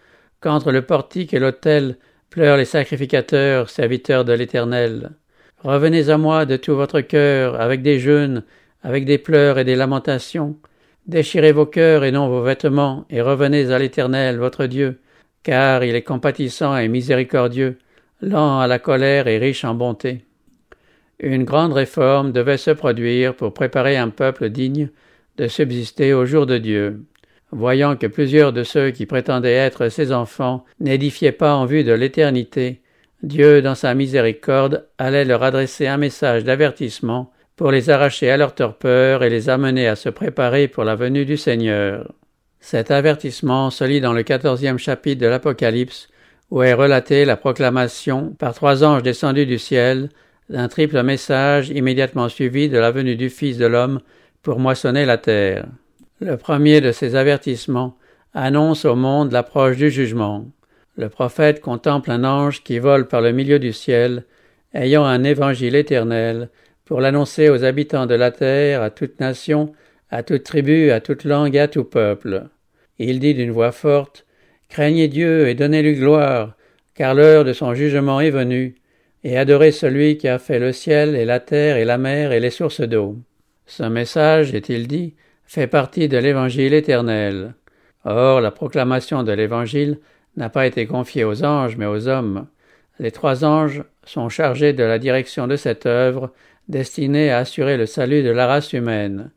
qu'entre 0.41 0.73
le 0.73 0.83
portique 0.83 1.35
et 1.35 1.39
l'autel 1.39 1.97
pleurent 2.31 2.57
les 2.57 2.65
sacrificateurs, 2.65 3.69
serviteurs 3.69 4.25
de 4.25 4.33
l'Éternel. 4.33 5.11
Revenez 5.63 6.09
à 6.09 6.17
moi 6.17 6.47
de 6.47 6.57
tout 6.57 6.75
votre 6.75 7.03
cœur, 7.03 7.61
avec 7.61 7.83
des 7.83 7.99
jeûnes, 7.99 8.43
avec 8.83 9.05
des 9.05 9.19
pleurs 9.19 9.59
et 9.59 9.65
des 9.65 9.77
lamentations. 9.77 10.57
Déchirez 11.07 11.53
vos 11.53 11.67
cœurs 11.67 12.05
et 12.05 12.11
non 12.11 12.29
vos 12.29 12.43
vêtements, 12.43 13.05
et 13.11 13.21
revenez 13.21 13.71
à 13.71 13.79
l'Éternel, 13.79 14.39
votre 14.39 14.65
Dieu, 14.65 15.01
car 15.43 15.85
il 15.85 15.95
est 15.95 16.03
compatissant 16.03 16.77
et 16.79 16.89
miséricordieux, 16.89 17.79
lent 18.23 18.59
à 18.59 18.67
la 18.67 18.79
colère 18.79 19.29
et 19.29 19.37
riche 19.37 19.65
en 19.65 19.75
bonté. 19.75 20.25
Une 21.21 21.45
grande 21.45 21.73
réforme 21.73 22.33
devait 22.33 22.57
se 22.57 22.71
produire 22.71 23.35
pour 23.35 23.55
préparer 23.55 23.97
un 23.97 24.09
peuple 24.09 24.51
digne 24.51 24.91
de 25.37 25.47
subsister 25.47 26.13
au 26.13 26.27
jour 26.27 26.47
de 26.47 26.59
Dieu. 26.59 27.05
Voyant 27.51 27.97
que 27.97 28.07
plusieurs 28.07 28.53
de 28.53 28.65
ceux 28.65 28.91
qui 28.91 29.07
prétendaient 29.07 29.53
être 29.53 29.89
ses 29.89 30.13
enfants 30.13 30.65
n'édifiaient 30.81 31.33
pas 31.33 31.55
en 31.55 31.67
vue 31.67 31.85
de 31.85 31.93
l'éternité, 31.93 32.81
Dieu, 33.23 33.63
dans 33.63 33.77
sa 33.77 33.95
miséricorde, 33.95 34.87
allait 34.99 35.25
leur 35.25 35.43
adresser 35.43 35.87
un 35.87 35.97
message 35.97 36.45
d'avertissement 36.45 37.31
pour 37.55 37.71
les 37.71 37.91
arracher 37.91 38.31
à 38.31 38.37
leur 38.37 38.55
torpeur 38.55 39.23
et 39.23 39.31
les 39.31 39.49
amener 39.49 39.87
à 39.87 39.97
se 39.97 40.09
préparer 40.09 40.67
pour 40.67 40.83
la 40.83 40.97
venue 40.97 41.25
du 41.25 41.37
Seigneur. 41.37 42.13
Cet 42.59 42.91
avertissement 42.91 43.71
se 43.71 43.85
lit 43.85 44.01
dans 44.01 44.13
le 44.13 44.23
quatorzième 44.23 44.79
chapitre 44.79 45.21
de 45.21 45.27
l'Apocalypse, 45.27 46.09
où 46.51 46.63
est 46.63 46.73
relatée 46.73 47.25
la 47.25 47.37
proclamation 47.37 48.35
par 48.39 48.55
trois 48.55 48.83
anges 48.83 49.03
descendus 49.03 49.47
du 49.47 49.59
ciel 49.59 50.09
d'un 50.53 50.69
triple 50.69 51.03
message 51.03 51.71
immédiatement 51.71 52.29
suivi 52.29 52.69
de 52.69 52.77
la 52.77 52.91
venue 52.91 53.17
du 53.17 53.31
Fils 53.31 53.57
de 53.57 53.65
l'homme 53.65 54.01
pour 54.43 54.59
moissonner 54.59 55.07
la 55.07 55.17
terre. 55.17 55.67
Le 56.21 56.37
premier 56.37 56.83
de 56.83 56.93
ces 56.93 57.17
avertissements 57.17 57.97
annonce 58.35 58.85
au 58.85 58.95
monde 58.95 59.33
l'approche 59.33 59.79
du 59.79 59.91
jugement. 59.91 60.45
Le 60.97 61.09
prophète 61.09 61.63
contemple 61.63 62.11
un 62.11 62.25
ange 62.25 62.63
qui 62.63 62.79
vole 62.79 63.09
par 63.09 63.23
le 63.23 63.33
milieu 63.33 63.59
du 63.59 63.73
ciel, 63.73 64.25
ayant 64.75 65.07
un 65.07 65.25
évangile 65.25 65.75
éternel, 65.75 66.51
pour 66.85 67.01
l'annoncer 67.01 67.49
aux 67.49 67.65
habitants 67.65 68.05
de 68.05 68.15
la 68.15 68.31
terre, 68.31 68.83
à 68.83 68.91
toute 68.91 69.21
nation, 69.21 69.73
à 70.11 70.23
toute 70.23 70.43
tribu, 70.43 70.91
à 70.91 71.01
toute 71.01 71.25
langue 71.25 71.57
et 71.57 71.61
à 71.61 71.69
tout 71.69 71.85
peuple. 71.85 72.45
Il 72.99 73.21
dit 73.21 73.33
d'une 73.33 73.53
voix 73.53 73.73
forte, 73.73 74.27
Craignez 74.69 75.09
Dieu 75.09 75.49
et 75.49 75.55
donnez-lui 75.55 75.95
gloire, 75.95 76.57
car 76.95 77.15
l'heure 77.15 77.47
de 77.47 77.55
son 77.55 77.73
jugement 77.73 78.21
est 78.21 78.31
venue, 78.31 78.75
et 79.25 79.37
adorez 79.37 79.73
celui 79.73 80.17
qui 80.17 80.29
a 80.29 80.39
fait 80.39 80.59
le 80.59 80.73
ciel 80.73 81.15
et 81.15 81.25
la 81.25 81.41
terre 81.41 81.77
et 81.77 81.85
la 81.85 81.99
mer 81.99 82.33
et 82.33 82.41
les 82.41 82.51
sources 82.51 82.81
d'eau. 82.81 83.17
Ce 83.67 83.85
message, 83.85 84.55
est-il 84.55 84.89
dit, 84.89 85.15
fait 85.45 85.67
partie 85.67 86.09
de 86.09 86.19
l'Évangile 86.19 86.75
éternel. 86.75 87.55
Or, 88.05 88.41
la 88.41 88.51
proclamation 88.51 89.23
de 89.23 89.33
l'Évangile 89.33 89.99
n'a 90.37 90.49
pas 90.49 90.67
été 90.67 90.87
confiée 90.87 91.25
aux 91.25 91.45
anges, 91.45 91.77
mais 91.77 91.87
aux 91.87 92.09
hommes. 92.09 92.47
Les 92.99 93.11
trois 93.11 93.45
anges 93.45 93.85
sont 94.05 94.29
chargés 94.29 94.73
de 94.73 94.83
la 94.83 94.99
direction 94.99 95.47
de 95.47 95.57
cette 95.57 95.87
œuvre 95.87 96.33
destinée 96.69 97.31
à 97.31 97.39
assurer 97.39 97.77
le 97.77 97.87
salut 97.87 98.23
de 98.23 98.31
la 98.31 98.47
race 98.47 98.73
humaine. 98.73 99.31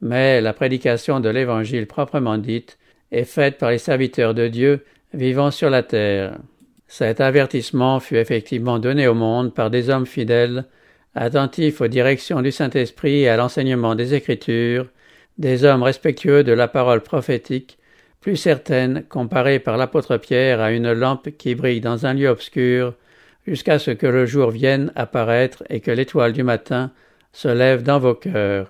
Mais 0.00 0.40
la 0.40 0.52
prédication 0.52 1.20
de 1.20 1.28
l'Évangile 1.28 1.86
proprement 1.86 2.38
dite 2.38 2.78
est 3.10 3.24
faite 3.24 3.58
par 3.58 3.70
les 3.70 3.78
serviteurs 3.78 4.34
de 4.34 4.48
Dieu 4.48 4.84
vivant 5.14 5.50
sur 5.50 5.70
la 5.70 5.82
terre. 5.82 6.38
Cet 6.94 7.22
avertissement 7.22 8.00
fut 8.00 8.18
effectivement 8.18 8.78
donné 8.78 9.08
au 9.08 9.14
monde 9.14 9.54
par 9.54 9.70
des 9.70 9.88
hommes 9.88 10.04
fidèles, 10.04 10.66
attentifs 11.14 11.80
aux 11.80 11.88
directions 11.88 12.42
du 12.42 12.52
Saint-Esprit 12.52 13.20
et 13.20 13.30
à 13.30 13.38
l'enseignement 13.38 13.94
des 13.94 14.12
Écritures, 14.12 14.88
des 15.38 15.64
hommes 15.64 15.82
respectueux 15.82 16.44
de 16.44 16.52
la 16.52 16.68
parole 16.68 17.00
prophétique, 17.00 17.78
plus 18.20 18.36
certaine 18.36 19.04
comparée 19.08 19.58
par 19.58 19.78
l'apôtre 19.78 20.18
Pierre 20.18 20.60
à 20.60 20.70
une 20.70 20.92
lampe 20.92 21.30
qui 21.38 21.54
brille 21.54 21.80
dans 21.80 22.04
un 22.04 22.12
lieu 22.12 22.28
obscur, 22.28 22.92
jusqu'à 23.46 23.78
ce 23.78 23.90
que 23.90 24.06
le 24.06 24.26
jour 24.26 24.50
vienne 24.50 24.92
apparaître 24.94 25.64
et 25.70 25.80
que 25.80 25.90
l'étoile 25.90 26.34
du 26.34 26.42
matin 26.42 26.90
se 27.32 27.48
lève 27.48 27.82
dans 27.82 28.00
vos 28.00 28.14
cœurs. 28.14 28.68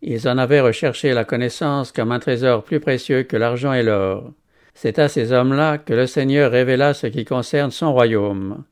Ils 0.00 0.28
en 0.28 0.38
avaient 0.38 0.60
recherché 0.60 1.12
la 1.12 1.24
connaissance 1.24 1.90
comme 1.90 2.12
un 2.12 2.20
trésor 2.20 2.62
plus 2.62 2.78
précieux 2.78 3.24
que 3.24 3.36
l'argent 3.36 3.72
et 3.72 3.82
l'or. 3.82 4.30
C'est 4.74 4.98
à 4.98 5.08
ces 5.08 5.32
hommes-là 5.32 5.78
que 5.78 5.94
le 5.94 6.06
Seigneur 6.06 6.50
révéla 6.50 6.94
ce 6.94 7.06
qui 7.06 7.24
concerne 7.24 7.70
son 7.70 7.92
royaume. 7.92 8.64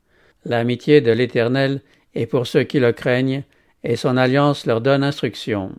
L'amitié 0.45 1.01
de 1.01 1.11
l'Éternel 1.11 1.81
est 2.13 2.25
pour 2.25 2.45
ceux 2.45 2.63
qui 2.63 2.79
le 2.79 2.91
craignent, 2.91 3.43
et 3.83 3.95
son 3.95 4.17
alliance 4.17 4.65
leur 4.65 4.81
donne 4.81 5.03
instruction. 5.03 5.71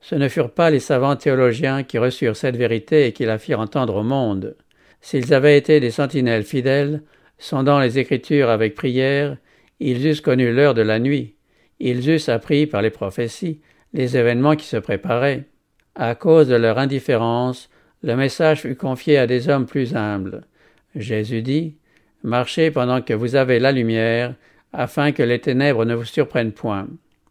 Ce 0.00 0.14
ne 0.14 0.28
furent 0.28 0.52
pas 0.52 0.70
les 0.70 0.80
savants 0.80 1.16
théologiens 1.16 1.82
qui 1.82 1.98
reçurent 1.98 2.36
cette 2.36 2.56
vérité 2.56 3.06
et 3.06 3.12
qui 3.12 3.24
la 3.24 3.38
firent 3.38 3.60
entendre 3.60 3.96
au 3.96 4.02
monde. 4.02 4.56
S'ils 5.00 5.32
avaient 5.34 5.56
été 5.56 5.80
des 5.80 5.90
sentinelles 5.90 6.44
fidèles, 6.44 7.02
sondant 7.38 7.78
les 7.78 7.98
Écritures 7.98 8.50
avec 8.50 8.74
prière, 8.74 9.36
ils 9.80 10.06
eussent 10.06 10.20
connu 10.20 10.52
l'heure 10.52 10.74
de 10.74 10.82
la 10.82 10.98
nuit, 10.98 11.36
ils 11.80 12.10
eussent 12.10 12.28
appris 12.28 12.66
par 12.66 12.82
les 12.82 12.90
prophéties 12.90 13.60
les 13.94 14.16
événements 14.16 14.56
qui 14.56 14.66
se 14.66 14.76
préparaient. 14.76 15.44
À 15.94 16.14
cause 16.14 16.48
de 16.48 16.56
leur 16.56 16.78
indifférence, 16.78 17.70
le 18.02 18.16
message 18.16 18.62
fut 18.62 18.76
confié 18.76 19.18
à 19.18 19.26
des 19.26 19.48
hommes 19.48 19.66
plus 19.66 19.94
humbles. 19.96 20.42
Jésus 20.94 21.42
dit 21.42 21.74
Marchez 22.22 22.70
pendant 22.70 23.00
que 23.02 23.14
vous 23.14 23.36
avez 23.36 23.58
la 23.58 23.72
lumière, 23.72 24.34
afin 24.72 25.12
que 25.12 25.22
les 25.22 25.40
ténèbres 25.40 25.84
ne 25.84 25.94
vous 25.94 26.04
surprennent 26.04 26.52
point. 26.52 26.88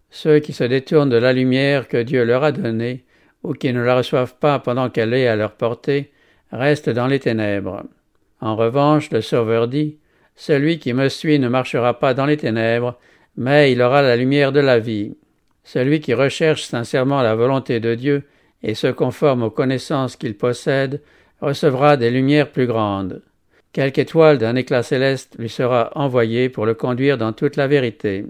Ceux 0.10 0.40
qui 0.40 0.54
se 0.54 0.64
détournent 0.64 1.10
de 1.10 1.18
la 1.18 1.34
lumière 1.34 1.88
que 1.88 2.02
Dieu 2.02 2.24
leur 2.24 2.44
a 2.44 2.52
donnée, 2.52 3.04
ou 3.44 3.54
qui 3.54 3.72
ne 3.72 3.82
la 3.82 3.98
reçoivent 3.98 4.36
pas 4.36 4.60
pendant 4.60 4.90
qu'elle 4.90 5.14
est 5.14 5.28
à 5.28 5.36
leur 5.36 5.52
portée, 5.52 6.12
restent 6.52 6.90
dans 6.90 7.08
les 7.08 7.20
ténèbres. 7.20 7.84
En 8.42 8.56
revanche, 8.56 9.12
le 9.12 9.22
Sauveur 9.22 9.68
dit 9.68 9.98
Celui 10.36 10.80
qui 10.80 10.94
me 10.94 11.10
suit 11.10 11.40
ne 11.40 11.50
marchera 11.50 12.00
pas 12.00 12.14
dans 12.14 12.26
les 12.26 12.38
ténèbres, 12.38 12.98
mais 13.36 13.72
il 13.72 13.82
aura 13.82 14.02
la 14.02 14.16
lumière 14.16 14.52
de 14.52 14.60
la 14.60 14.80
vie. 14.80 15.16
Celui 15.64 16.00
qui 16.00 16.14
recherche 16.14 16.64
sincèrement 16.64 17.22
la 17.22 17.36
volonté 17.36 17.80
de 17.80 17.94
Dieu 17.94 18.24
et 18.64 18.76
se 18.76 18.88
conforme 18.88 19.44
aux 19.44 19.50
connaissances 19.50 20.16
qu'il 20.16 20.38
possède 20.38 21.02
recevra 21.42 21.98
des 21.98 22.10
lumières 22.10 22.52
plus 22.52 22.68
grandes. 22.68 23.22
Quelque 23.74 24.00
étoile 24.00 24.38
d'un 24.38 24.56
éclat 24.56 24.84
céleste 24.84 25.36
lui 25.38 25.50
sera 25.50 25.92
envoyée 25.96 26.50
pour 26.50 26.66
le 26.66 26.74
conduire 26.74 27.18
dans 27.18 27.34
toute 27.34 27.58
la 27.58 27.68
vérité. 27.68 28.26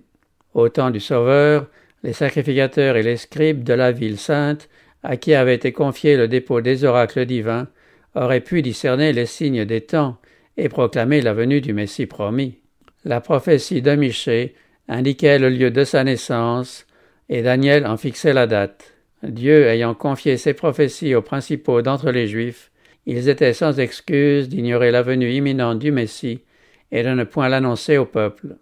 Au 0.54 0.68
temps 0.70 0.90
du 0.90 1.00
Sauveur, 1.00 1.68
les 2.04 2.14
sacrificateurs 2.14 2.98
et 2.98 3.04
les 3.04 3.18
scribes 3.18 3.64
de 3.64 3.74
la 3.74 3.92
ville 3.92 4.18
sainte, 4.18 4.68
à 5.04 5.16
qui 5.16 5.34
avait 5.34 5.56
été 5.56 5.72
confié 5.72 6.18
le 6.18 6.28
dépôt 6.28 6.62
des 6.62 6.84
oracles 6.84 7.26
divins, 7.26 7.68
auraient 8.16 8.42
pu 8.42 8.62
discerner 8.62 9.14
les 9.14 9.26
signes 9.26 9.66
des 9.66 9.82
temps 9.82 10.18
et 10.58 10.70
proclamer 10.70 11.22
la 11.22 11.34
venue 11.34 11.62
du 11.62 11.74
Messie 11.74 12.08
promis. 12.08 12.58
La 13.06 13.22
prophétie 13.22 13.82
de 13.82 13.96
Michée 13.96 14.56
indiquait 14.90 15.40
le 15.40 15.50
lieu 15.50 15.72
de 15.72 15.84
sa 15.84 16.04
naissance, 16.04 16.86
et 17.30 17.42
Daniel 17.42 17.86
en 17.86 17.98
fixait 17.98 18.34
la 18.34 18.48
date. 18.48 18.97
Dieu 19.24 19.66
ayant 19.66 19.94
confié 19.94 20.38
ses 20.38 20.54
prophéties 20.54 21.16
aux 21.16 21.22
principaux 21.22 21.82
d'entre 21.82 22.12
les 22.12 22.28
Juifs, 22.28 22.72
ils 23.06 23.30
étaient 23.30 23.54
sans 23.54 23.80
excuse 23.80 24.50
d'ignorer 24.50 24.92
la 24.92 25.02
venue 25.02 25.32
imminente 25.32 25.80
du 25.80 25.92
Messie 25.92 26.42
et 26.92 27.04
de 27.04 27.10
ne 27.10 27.24
point 27.24 27.50
l'annoncer 27.50 27.98
au 27.98 28.06
peuple. 28.06 28.58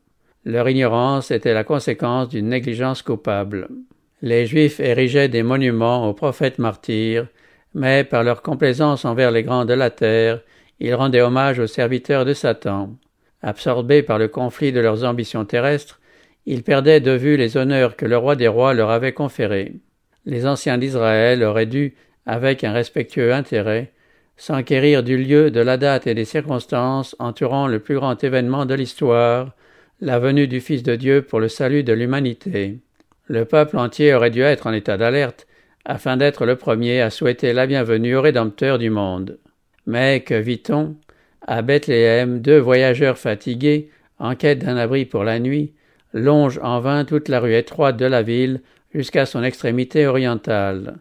Leur 0.45 0.69
ignorance 0.69 1.31
était 1.31 1.53
la 1.53 1.63
conséquence 1.63 2.29
d'une 2.29 2.49
négligence 2.49 3.01
coupable. 3.01 3.67
Les 4.21 4.45
Juifs 4.45 4.79
érigeaient 4.79 5.27
des 5.27 5.43
monuments 5.43 6.07
aux 6.07 6.13
prophètes 6.13 6.59
martyrs, 6.59 7.27
mais 7.73 8.03
par 8.03 8.23
leur 8.23 8.41
complaisance 8.41 9.03
envers 9.03 9.31
les 9.31 9.43
grands 9.43 9.65
de 9.65 9.73
la 9.73 9.89
terre, 9.89 10.41
ils 10.79 10.95
rendaient 10.95 11.21
hommage 11.21 11.59
aux 11.59 11.67
serviteurs 11.67 12.25
de 12.25 12.33
Satan. 12.33 12.95
Absorbés 13.41 14.03
par 14.03 14.19
le 14.19 14.27
conflit 14.27 14.71
de 14.71 14.79
leurs 14.79 15.03
ambitions 15.03 15.45
terrestres, 15.45 15.99
ils 16.45 16.63
perdaient 16.63 17.01
de 17.01 17.11
vue 17.11 17.37
les 17.37 17.57
honneurs 17.57 17.95
que 17.95 18.05
le 18.05 18.17
roi 18.17 18.35
des 18.35 18.47
rois 18.47 18.73
leur 18.73 18.91
avait 18.91 19.13
conférés. 19.13 19.73
Les 20.25 20.47
anciens 20.47 20.77
d'Israël 20.77 21.43
auraient 21.43 21.65
dû, 21.65 21.93
avec 22.25 22.63
un 22.63 22.71
respectueux 22.71 23.33
intérêt, 23.33 23.91
s'enquérir 24.37 25.03
du 25.03 25.17
lieu, 25.17 25.51
de 25.51 25.59
la 25.59 25.77
date 25.77 26.07
et 26.07 26.13
des 26.13 26.25
circonstances 26.25 27.15
entourant 27.19 27.67
le 27.67 27.79
plus 27.79 27.95
grand 27.95 28.21
événement 28.23 28.65
de 28.65 28.73
l'histoire, 28.73 29.51
la 30.01 30.19
venue 30.19 30.47
du 30.47 30.59
Fils 30.59 30.83
de 30.83 30.95
Dieu 30.95 31.21
pour 31.21 31.39
le 31.39 31.47
salut 31.47 31.83
de 31.83 31.93
l'humanité. 31.93 32.79
Le 33.27 33.45
peuple 33.45 33.77
entier 33.77 34.13
aurait 34.13 34.31
dû 34.31 34.41
être 34.41 34.67
en 34.67 34.73
état 34.73 34.97
d'alerte, 34.97 35.47
afin 35.85 36.17
d'être 36.17 36.45
le 36.45 36.55
premier 36.55 37.01
à 37.01 37.11
souhaiter 37.11 37.53
la 37.53 37.67
bienvenue 37.67 38.15
au 38.15 38.21
Rédempteur 38.21 38.79
du 38.79 38.89
monde. 38.89 39.37
Mais 39.85 40.21
que 40.21 40.33
vit-on? 40.33 40.95
À 41.47 41.61
Bethléem, 41.61 42.39
deux 42.39 42.57
voyageurs 42.57 43.19
fatigués, 43.19 43.89
en 44.17 44.35
quête 44.35 44.59
d'un 44.59 44.77
abri 44.77 45.05
pour 45.05 45.23
la 45.23 45.39
nuit, 45.39 45.73
longent 46.13 46.59
en 46.63 46.79
vain 46.79 47.05
toute 47.05 47.29
la 47.29 47.39
rue 47.39 47.53
étroite 47.53 47.97
de 47.97 48.05
la 48.05 48.23
ville 48.23 48.61
jusqu'à 48.95 49.25
son 49.25 49.43
extrémité 49.43 50.07
orientale. 50.07 50.95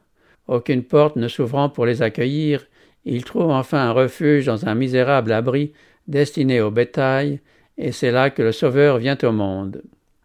Aucune 0.49 0.83
porte 0.83 1.15
ne 1.15 1.29
s'ouvrant 1.29 1.69
pour 1.69 1.87
les 1.87 2.03
accueillir, 2.03 2.67
ils 3.05 3.25
trouvent 3.25 3.53
enfin 3.53 3.79
un 3.79 3.93
refuge 3.93 4.47
dans 4.47 4.67
un 4.67 4.75
misérable 4.75 5.33
abri 5.33 5.73
destiné 6.09 6.61
au 6.61 6.73
bétail, 6.73 7.41
et 7.79 7.93
c'est 7.93 8.11
là 8.11 8.31
que 8.31 8.43
le 8.43 8.51
Sauveur 8.51 8.99
vient 8.99 9.17
au 9.23 9.31
monde. 9.31 9.83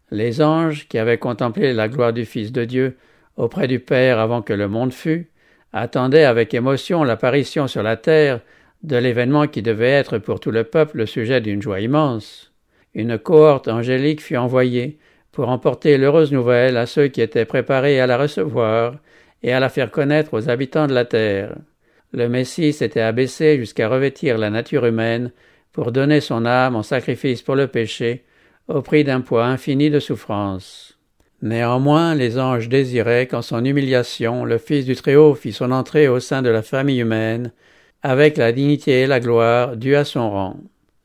Les 0.10 0.41
anges, 0.41 0.88
qui 0.88 0.97
avaient 0.97 1.19
contemplé 1.19 1.71
la 1.73 1.88
gloire 1.88 2.12
du 2.12 2.25
Fils 2.25 2.51
de 2.51 2.65
Dieu 2.65 2.97
auprès 3.38 3.67
du 3.67 3.79
Père 3.79 4.17
avant 4.17 4.41
que 4.41 4.53
le 4.53 4.67
monde 4.67 4.91
fût, 4.91 5.29
attendaient 5.71 6.25
avec 6.25 6.55
émotion 6.55 7.03
l'apparition 7.03 7.67
sur 7.67 7.84
la 7.84 7.97
terre 7.97 8.41
de 8.82 8.97
l'événement 8.97 9.45
qui 9.45 9.62
devait 9.62 9.91
être 9.91 10.17
pour 10.17 10.39
tout 10.39 10.51
le 10.51 10.63
peuple 10.63 10.97
le 10.97 11.05
sujet 11.05 11.39
d'une 11.39 11.62
joie 11.62 11.82
immense. 11.82 12.51
Une 12.95 13.19
cohorte 13.19 13.67
angélique 13.67 14.21
fut 14.21 14.38
envoyée 14.38 14.97
pour 15.39 15.47
emporter 15.47 15.97
l'heureuse 15.97 16.34
nouvelle 16.34 16.75
à 16.75 16.86
ceux 16.86 17.08
qui 17.08 17.21
étaient 17.21 17.45
préparés 17.45 18.02
à 18.02 18.08
la 18.08 18.17
recevoir 18.17 18.95
et 19.41 19.54
à 19.54 19.62
la 19.62 19.69
faire 19.69 19.89
connaître 19.89 20.34
aux 20.34 20.49
habitants 20.49 20.86
de 20.86 20.93
la 20.93 21.06
terre. 21.06 21.56
Le 22.12 22.28
Messie 22.28 22.73
s'était 22.73 22.99
abaissé 22.99 23.56
jusqu'à 23.58 23.88
revêtir 23.88 24.38
la 24.38 24.49
nature 24.49 24.86
humaine 24.86 25.32
pour 25.71 25.93
donner 25.93 26.19
son 26.19 26.45
âme 26.45 26.75
en 26.75 26.84
sacrifice 26.84 27.41
pour 27.41 27.56
le 27.56 27.67
péché, 27.67 28.25
au 28.67 28.82
prix 28.82 29.06
d'un 29.06 29.21
poids 29.21 29.45
infini 29.45 29.89
de 29.89 30.02
souffrance. 30.02 30.99
Néanmoins, 31.41 32.15
les 32.15 32.38
anges 32.38 32.67
désiraient 32.67 33.28
qu'en 33.28 33.41
son 33.41 33.63
humiliation, 33.63 34.43
le 34.43 34.58
Fils 34.58 34.84
du 34.84 34.97
Très-Haut 34.97 35.36
fit 35.36 35.54
son 35.54 35.71
entrée 35.71 36.10
au 36.10 36.19
sein 36.19 36.41
de 36.41 36.49
la 36.49 36.63
famille 36.63 36.99
humaine, 36.99 37.54
avec 38.04 38.36
la 38.36 38.52
dignité 38.52 39.04
et 39.04 39.08
la 39.08 39.21
gloire 39.21 39.78
dues 39.78 39.95
à 39.95 40.04
son 40.04 40.30
rang. 40.30 40.58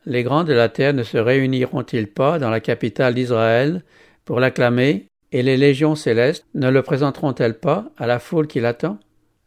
Les 0.07 0.25
grands 0.25 0.43
de 0.43 0.53
la 0.53 0.69
terre 0.69 0.93
ne 0.93 1.05
se 1.05 1.19
réuniront-ils 1.19 2.09
pas 2.09 2.41
dans 2.41 2.51
la 2.51 2.59
capitale 2.59 3.15
d'Israël 3.15 3.85
pour 4.25 4.41
l'acclamer, 4.41 5.07
et 5.33 5.43
les 5.43 5.57
légions 5.57 5.95
célestes 5.95 6.47
ne 6.55 6.71
le 6.71 6.83
présenteront-elles 6.83 7.59
pas 7.59 7.87
à 7.99 8.07
la 8.07 8.19
foule 8.19 8.47
qui 8.47 8.61
l'attend? 8.61 8.99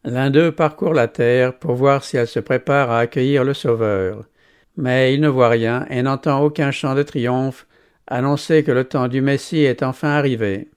L'un 0.04 0.30
d'eux 0.30 0.52
parcourt 0.52 0.94
la 0.94 1.08
terre 1.08 1.58
pour 1.58 1.74
voir 1.74 2.04
si 2.04 2.16
elle 2.16 2.28
se 2.28 2.40
prépare 2.40 2.90
à 2.90 3.00
accueillir 3.00 3.44
le 3.44 3.54
Sauveur. 3.54 4.24
Mais 4.76 5.14
il 5.14 5.20
ne 5.20 5.28
voit 5.28 5.48
rien 5.48 5.86
et 5.90 6.02
n'entend 6.02 6.40
aucun 6.42 6.70
chant 6.70 6.94
de 6.94 7.02
triomphe 7.02 7.66
annoncer 8.06 8.62
que 8.62 8.72
le 8.72 8.84
temps 8.84 9.08
du 9.08 9.20
Messie 9.20 9.64
est 9.64 9.82
enfin 9.82 10.10
arrivé. 10.10 10.68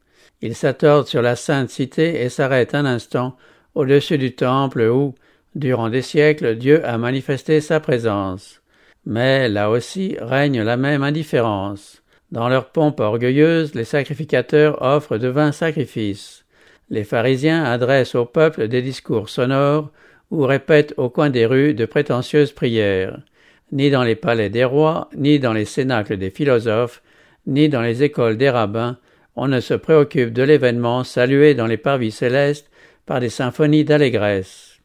Il 0.41 0.55
s'attorde 0.55 1.07
sur 1.07 1.21
la 1.21 1.35
sainte 1.35 1.69
cité 1.69 2.21
et 2.21 2.29
s'arrête 2.29 2.75
un 2.75 2.85
instant 2.85 3.37
au-dessus 3.75 4.17
du 4.17 4.35
temple 4.35 4.81
où, 4.81 5.15
durant 5.55 5.89
des 5.89 6.01
siècles, 6.01 6.55
Dieu 6.55 6.85
a 6.85 6.97
manifesté 6.97 7.61
sa 7.61 7.79
présence. 7.79 8.61
Mais 9.05 9.49
là 9.49 9.69
aussi 9.69 10.17
règne 10.19 10.61
la 10.61 10.77
même 10.77 11.03
indifférence. 11.03 12.00
Dans 12.31 12.47
leur 12.47 12.69
pompe 12.69 13.01
orgueilleuse, 13.01 13.75
les 13.75 13.83
sacrificateurs 13.83 14.81
offrent 14.81 15.17
de 15.17 15.27
vains 15.27 15.51
sacrifices. 15.51 16.45
Les 16.89 17.03
pharisiens 17.03 17.63
adressent 17.63 18.15
au 18.15 18.25
peuple 18.25 18.67
des 18.69 18.81
discours 18.81 19.29
sonores 19.29 19.89
ou 20.29 20.43
répètent 20.43 20.93
au 20.95 21.09
coin 21.09 21.29
des 21.29 21.45
rues 21.45 21.73
de 21.73 21.85
prétentieuses 21.85 22.53
prières. 22.53 23.19
Ni 23.73 23.89
dans 23.89 24.03
les 24.03 24.15
palais 24.15 24.49
des 24.49 24.63
rois, 24.63 25.09
ni 25.15 25.39
dans 25.39 25.53
les 25.53 25.65
cénacles 25.65 26.17
des 26.17 26.29
philosophes, 26.29 27.01
ni 27.47 27.69
dans 27.69 27.81
les 27.81 28.03
écoles 28.03 28.37
des 28.37 28.49
rabbins, 28.49 28.97
on 29.35 29.47
ne 29.47 29.59
se 29.59 29.73
préoccupe 29.73 30.33
de 30.33 30.43
l'événement 30.43 31.03
salué 31.03 31.53
dans 31.53 31.67
les 31.67 31.77
parvis 31.77 32.11
célestes 32.11 32.69
par 33.05 33.19
des 33.19 33.29
symphonies 33.29 33.85
d'allégresse. 33.85 34.79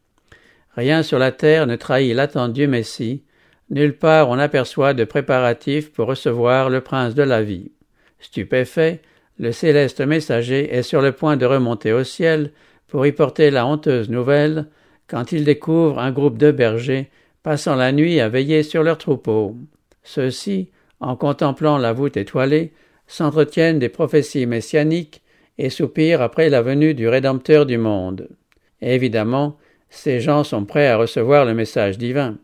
Rien 0.77 1.03
sur 1.03 1.19
la 1.19 1.33
terre 1.33 1.67
ne 1.67 1.77
trahit 1.77 2.15
l'attente 2.15 2.53
du 2.53 2.67
Messie, 2.67 3.23
nulle 3.71 3.97
part 3.97 4.29
on 4.29 4.39
aperçoit 4.39 4.95
de 4.95 5.05
préparatifs 5.05 5.93
pour 5.93 6.09
recevoir 6.09 6.71
le 6.71 6.81
prince 6.81 7.15
de 7.15 7.23
la 7.23 7.43
vie. 7.43 7.71
Stupéfait, 8.21 9.01
le 9.39 9.53
céleste 9.53 10.01
messager 10.01 10.75
est 10.75 10.83
sur 10.83 11.03
le 11.03 11.13
point 11.13 11.37
de 11.37 11.47
remonter 11.47 11.93
au 11.93 12.05
ciel 12.05 12.53
pour 12.87 13.07
y 13.07 13.13
porter 13.13 13.51
la 13.51 13.67
honteuse 13.67 14.09
nouvelle 14.09 14.67
quand 15.09 15.33
il 15.33 15.45
découvre 15.45 15.99
un 15.99 16.11
groupe 16.11 16.39
de 16.39 16.51
bergers 16.51 17.11
passant 17.43 17.77
la 17.77 17.93
nuit 17.93 18.21
à 18.21 18.29
veiller 18.29 18.63
sur 18.63 18.83
leurs 18.83 18.99
troupeaux. 18.99 19.57
Ceux-ci, 20.03 20.71
en 21.01 21.17
contemplant 21.17 21.79
la 21.79 21.93
voûte 21.93 22.17
étoilée, 22.17 22.73
s'entretiennent 23.07 23.79
des 23.79 23.89
prophéties 23.89 24.47
messianiques 24.47 25.23
et 25.59 25.71
soupirent 25.71 26.23
après 26.23 26.49
la 26.49 26.63
venue 26.63 26.95
du 26.95 27.09
Rédempteur 27.09 27.67
du 27.67 27.79
monde. 27.79 28.29
évidemment, 28.81 29.59
ces 29.91 30.21
gens 30.21 30.45
sont 30.45 30.65
prêts 30.65 30.89
à 30.89 30.97
recevoir 30.97 31.45
le 31.45 31.55
message 31.55 31.99
divin. 31.99 32.37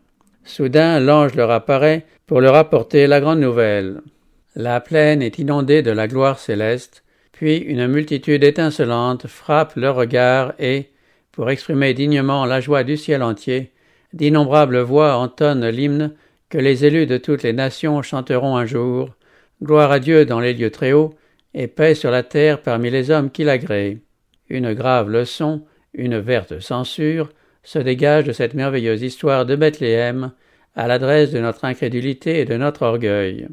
Soudain, 0.45 0.99
l'ange 0.99 1.35
leur 1.35 1.51
apparaît 1.51 2.05
pour 2.25 2.41
leur 2.41 2.55
apporter 2.55 3.07
la 3.07 3.19
grande 3.19 3.39
nouvelle. 3.39 4.01
La 4.55 4.81
plaine 4.81 5.21
est 5.21 5.39
inondée 5.39 5.81
de 5.81 5.91
la 5.91 6.07
gloire 6.07 6.39
céleste, 6.39 7.03
puis 7.31 7.57
une 7.57 7.87
multitude 7.87 8.43
étincelante 8.43 9.27
frappe 9.27 9.75
leur 9.75 9.95
regard 9.95 10.53
et, 10.59 10.89
pour 11.31 11.49
exprimer 11.49 11.93
dignement 11.93 12.45
la 12.45 12.61
joie 12.61 12.83
du 12.83 12.97
ciel 12.97 13.23
entier, 13.23 13.71
d'innombrables 14.13 14.79
voix 14.79 15.15
entonnent 15.15 15.67
l'hymne 15.69 16.11
que 16.49 16.57
les 16.59 16.85
élus 16.85 17.07
de 17.07 17.17
toutes 17.17 17.43
les 17.43 17.53
nations 17.53 18.01
chanteront 18.03 18.55
un 18.55 18.65
jour, 18.65 19.09
Gloire 19.63 19.91
à 19.91 19.99
Dieu 19.99 20.25
dans 20.25 20.41
les 20.41 20.53
lieux 20.53 20.71
très 20.71 20.91
hauts, 20.91 21.13
et 21.53 21.67
paix 21.67 21.95
sur 21.95 22.11
la 22.11 22.21
terre 22.21 22.61
parmi 22.61 22.89
les 22.89 23.11
hommes 23.11 23.31
qui 23.31 23.45
l'agréent. 23.45 23.99
Une 24.49 24.73
grave 24.73 25.09
leçon, 25.09 25.61
une 25.93 26.19
verte 26.19 26.59
censure, 26.59 27.29
se 27.63 27.79
dégage 27.79 28.25
de 28.25 28.31
cette 28.31 28.53
merveilleuse 28.53 29.01
histoire 29.01 29.45
de 29.45 29.55
Bethléem, 29.55 30.31
à 30.75 30.87
l'adresse 30.87 31.31
de 31.31 31.39
notre 31.39 31.65
incrédulité 31.65 32.39
et 32.39 32.45
de 32.45 32.57
notre 32.57 32.83
orgueil. 32.83 33.47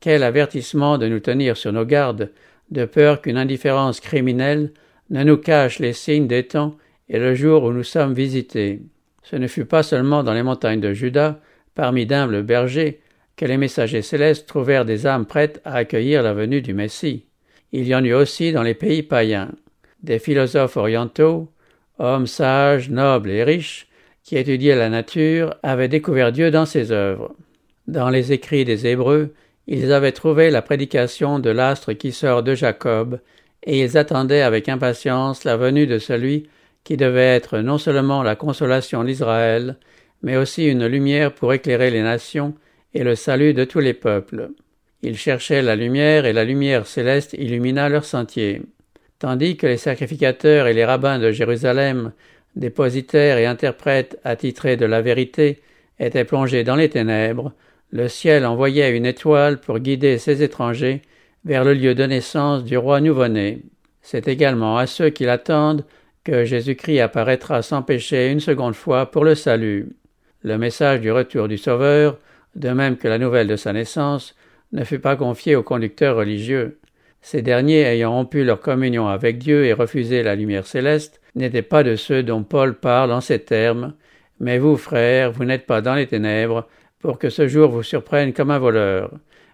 Quel 0.00 0.22
avertissement 0.22 0.98
de 0.98 1.06
nous 1.06 1.20
tenir 1.20 1.56
sur 1.56 1.72
nos 1.72 1.84
gardes, 1.84 2.30
de 2.70 2.84
peur 2.84 3.20
qu'une 3.20 3.36
indifférence 3.36 4.00
criminelle 4.00 4.72
ne 5.10 5.22
nous 5.22 5.36
cache 5.36 5.78
les 5.78 5.92
signes 5.92 6.26
des 6.26 6.44
temps 6.44 6.76
et 7.08 7.18
le 7.18 7.34
jour 7.34 7.64
où 7.64 7.72
nous 7.72 7.84
sommes 7.84 8.14
visités. 8.14 8.80
Ce 9.22 9.36
ne 9.36 9.46
fut 9.46 9.66
pas 9.66 9.82
seulement 9.82 10.22
dans 10.22 10.32
les 10.32 10.42
montagnes 10.42 10.80
de 10.80 10.92
Juda, 10.92 11.40
parmi 11.74 12.06
d'humbles 12.06 12.42
bergers, 12.42 13.00
que 13.36 13.44
les 13.44 13.56
messagers 13.56 14.02
célestes 14.02 14.48
trouvèrent 14.48 14.84
des 14.84 15.06
âmes 15.06 15.26
prêtes 15.26 15.60
à 15.64 15.74
accueillir 15.74 16.22
la 16.22 16.34
venue 16.34 16.62
du 16.62 16.74
Messie. 16.74 17.26
Il 17.72 17.86
y 17.86 17.94
en 17.94 18.04
eut 18.04 18.14
aussi 18.14 18.52
dans 18.52 18.62
les 18.62 18.74
pays 18.74 19.02
païens. 19.02 19.50
Des 20.02 20.18
philosophes 20.18 20.76
orientaux, 20.76 21.50
hommes 21.98 22.26
sages, 22.26 22.90
nobles 22.90 23.30
et 23.30 23.44
riches, 23.44 23.88
qui 24.22 24.36
étudiaient 24.36 24.76
la 24.76 24.88
nature, 24.88 25.54
avaient 25.62 25.88
découvert 25.88 26.32
Dieu 26.32 26.50
dans 26.50 26.66
ses 26.66 26.92
œuvres. 26.92 27.34
Dans 27.86 28.10
les 28.10 28.32
écrits 28.32 28.64
des 28.64 28.86
Hébreux, 28.86 29.34
ils 29.66 29.92
avaient 29.92 30.12
trouvé 30.12 30.50
la 30.50 30.62
prédication 30.62 31.38
de 31.38 31.50
l'astre 31.50 31.92
qui 31.92 32.12
sort 32.12 32.42
de 32.42 32.54
Jacob, 32.54 33.20
et 33.64 33.80
ils 33.80 33.96
attendaient 33.96 34.42
avec 34.42 34.68
impatience 34.68 35.44
la 35.44 35.56
venue 35.56 35.86
de 35.86 35.98
celui 35.98 36.48
qui 36.84 36.96
devait 36.96 37.20
être 37.36 37.58
non 37.58 37.78
seulement 37.78 38.22
la 38.22 38.34
consolation 38.34 39.04
d'Israël, 39.04 39.76
mais 40.22 40.36
aussi 40.36 40.66
une 40.66 40.86
lumière 40.86 41.32
pour 41.32 41.52
éclairer 41.52 41.90
les 41.90 42.02
nations 42.02 42.54
et 42.94 43.04
le 43.04 43.14
salut 43.14 43.54
de 43.54 43.64
tous 43.64 43.80
les 43.80 43.94
peuples. 43.94 44.50
Ils 45.02 45.16
cherchaient 45.16 45.62
la 45.62 45.76
lumière 45.76 46.26
et 46.26 46.32
la 46.32 46.44
lumière 46.44 46.86
céleste 46.86 47.34
illumina 47.34 47.88
leur 47.88 48.04
sentier. 48.04 48.62
Tandis 49.22 49.56
que 49.56 49.68
les 49.68 49.76
sacrificateurs 49.76 50.66
et 50.66 50.74
les 50.74 50.84
rabbins 50.84 51.20
de 51.20 51.30
Jérusalem, 51.30 52.10
dépositaires 52.56 53.38
et 53.38 53.46
interprètes 53.46 54.18
attitrés 54.24 54.76
de 54.76 54.84
la 54.84 55.00
vérité, 55.00 55.62
étaient 56.00 56.24
plongés 56.24 56.64
dans 56.64 56.74
les 56.74 56.88
ténèbres, 56.88 57.52
le 57.92 58.08
ciel 58.08 58.44
envoyait 58.44 58.96
une 58.96 59.06
étoile 59.06 59.60
pour 59.60 59.78
guider 59.78 60.18
ces 60.18 60.42
étrangers 60.42 61.02
vers 61.44 61.62
le 61.62 61.72
lieu 61.72 61.94
de 61.94 62.04
naissance 62.04 62.64
du 62.64 62.76
roi 62.76 63.00
nouveau-né. 63.00 63.60
C'est 64.00 64.26
également 64.26 64.76
à 64.76 64.88
ceux 64.88 65.10
qui 65.10 65.24
l'attendent 65.24 65.84
que 66.24 66.44
Jésus-Christ 66.44 66.98
apparaîtra 66.98 67.62
sans 67.62 67.82
péché 67.82 68.28
une 68.28 68.40
seconde 68.40 68.74
fois 68.74 69.08
pour 69.08 69.24
le 69.24 69.36
salut. 69.36 69.94
Le 70.42 70.58
message 70.58 71.00
du 71.00 71.12
retour 71.12 71.46
du 71.46 71.58
Sauveur 71.58 72.18
de 72.56 72.70
même 72.70 72.96
que 72.96 73.06
la 73.06 73.18
nouvelle 73.18 73.46
de 73.46 73.54
sa 73.54 73.72
naissance 73.72 74.34
ne 74.72 74.82
fut 74.82 74.98
pas 74.98 75.14
confiée 75.14 75.54
aux 75.54 75.62
conducteurs 75.62 76.16
religieux. 76.16 76.80
Ces 77.22 77.40
derniers, 77.40 77.82
ayant 77.82 78.12
rompu 78.12 78.44
leur 78.44 78.60
communion 78.60 79.06
avec 79.06 79.38
Dieu 79.38 79.64
et 79.64 79.72
refusé 79.72 80.24
la 80.24 80.34
lumière 80.34 80.66
céleste, 80.66 81.20
n'étaient 81.36 81.62
pas 81.62 81.84
de 81.84 81.94
ceux 81.94 82.24
dont 82.24 82.42
Paul 82.42 82.74
parle 82.74 83.12
en 83.12 83.20
ces 83.20 83.38
termes. 83.38 83.94
Mais 84.40 84.58
vous, 84.58 84.76
frères, 84.76 85.30
vous 85.30 85.44
n'êtes 85.44 85.66
pas 85.66 85.80
dans 85.80 85.94
les 85.94 86.08
ténèbres, 86.08 86.66
pour 86.98 87.18
que 87.18 87.30
ce 87.30 87.46
jour 87.46 87.70
vous 87.70 87.84
surprenne 87.84 88.32
comme 88.32 88.50
un 88.50 88.58
voleur. 88.58 89.12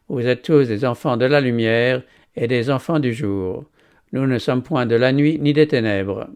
Vous 0.09 0.27
êtes 0.27 0.43
tous 0.43 0.67
des 0.67 0.87
enfants 0.87 1.19
de 1.19 1.27
la 1.27 1.43
lumière 1.43 2.03
et 2.37 2.47
des 2.47 2.71
enfants 2.71 2.99
du 2.99 3.13
jour. 3.13 3.65
Nous 4.13 4.27
ne 4.27 4.39
sommes 4.39 4.63
point 4.63 4.87
de 4.87 4.97
la 4.97 5.13
nuit 5.13 5.39
ni 5.39 5.53
des 5.53 5.69
ténèbres. 5.69 6.29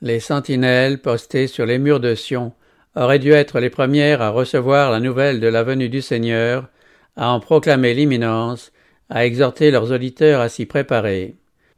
Les 0.00 0.20
sentinelles 0.20 0.98
postées 0.98 1.48
sur 1.48 1.66
les 1.66 1.78
murs 1.78 2.00
de 2.00 2.14
Sion 2.14 2.52
auraient 2.96 3.18
dû 3.18 3.32
être 3.32 3.60
les 3.60 3.68
premières 3.68 4.22
à 4.22 4.30
recevoir 4.30 4.90
la 4.90 5.00
nouvelle 5.00 5.38
de 5.40 5.48
la 5.48 5.62
venue 5.62 5.90
du 5.90 6.00
Seigneur, 6.00 6.68
à 7.16 7.30
en 7.30 7.40
proclamer 7.40 7.92
l'imminence, 7.92 8.72
à 9.10 9.24
exhorter 9.26 9.70
leurs 9.70 9.92
auditeurs 9.92 10.40
à 10.40 10.48
s'y 10.48 10.66
préparer. 10.66 11.36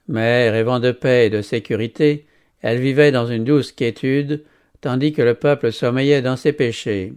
Mais, 0.08 0.50
rêvant 0.50 0.80
de 0.80 0.90
paix 0.90 1.26
et 1.26 1.30
de 1.30 1.42
sécurité, 1.42 2.26
elles 2.62 2.80
vivaient 2.80 3.12
dans 3.12 3.26
une 3.26 3.44
douce 3.44 3.72
quiétude, 3.72 4.42
tandis 4.80 5.12
que 5.12 5.22
le 5.22 5.34
peuple 5.34 5.72
sommeillait 5.72 6.22
dans 6.22 6.36
ses 6.36 6.52
péchés. 6.52 7.12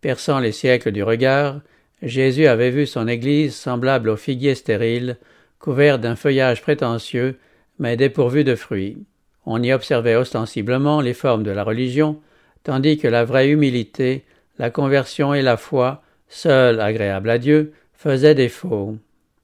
Perçant 0.00 0.38
les 0.38 0.52
siècles 0.52 0.92
du 0.92 1.02
regard, 1.02 1.60
Jésus 2.02 2.46
avait 2.46 2.70
vu 2.70 2.86
son 2.86 3.08
Église 3.08 3.54
semblable 3.54 4.08
au 4.08 4.16
figuier 4.16 4.54
stérile, 4.54 5.16
couvert 5.58 5.98
d'un 5.98 6.16
feuillage 6.16 6.62
prétentieux, 6.62 7.38
mais 7.78 7.96
dépourvu 7.96 8.44
de 8.44 8.54
fruits. 8.54 8.98
On 9.44 9.62
y 9.62 9.72
observait 9.72 10.14
ostensiblement 10.14 11.00
les 11.00 11.14
formes 11.14 11.42
de 11.42 11.50
la 11.50 11.64
religion, 11.64 12.20
tandis 12.62 12.98
que 12.98 13.08
la 13.08 13.24
vraie 13.24 13.48
humilité, 13.48 14.24
la 14.58 14.70
conversion 14.70 15.34
et 15.34 15.42
la 15.42 15.56
foi, 15.56 16.02
seules 16.28 16.80
agréables 16.80 17.30
à 17.30 17.38
Dieu, 17.38 17.72
faisaient 17.94 18.34
défaut. 18.34 18.96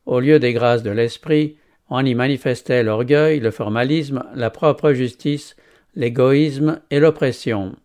Au 0.07 0.21
lieu 0.21 0.39
des 0.39 0.53
grâces 0.53 0.83
de 0.83 0.91
l'esprit, 0.91 1.57
on 1.89 2.05
y 2.05 2.15
manifestait 2.15 2.83
l'orgueil, 2.83 3.41
le 3.41 3.51
formalisme, 3.51 4.25
la 4.35 4.51
propre 4.51 4.93
justice, 4.93 5.57
l'égoïsme 5.95 6.81
et 6.91 7.01
l'oppression. 7.01 7.77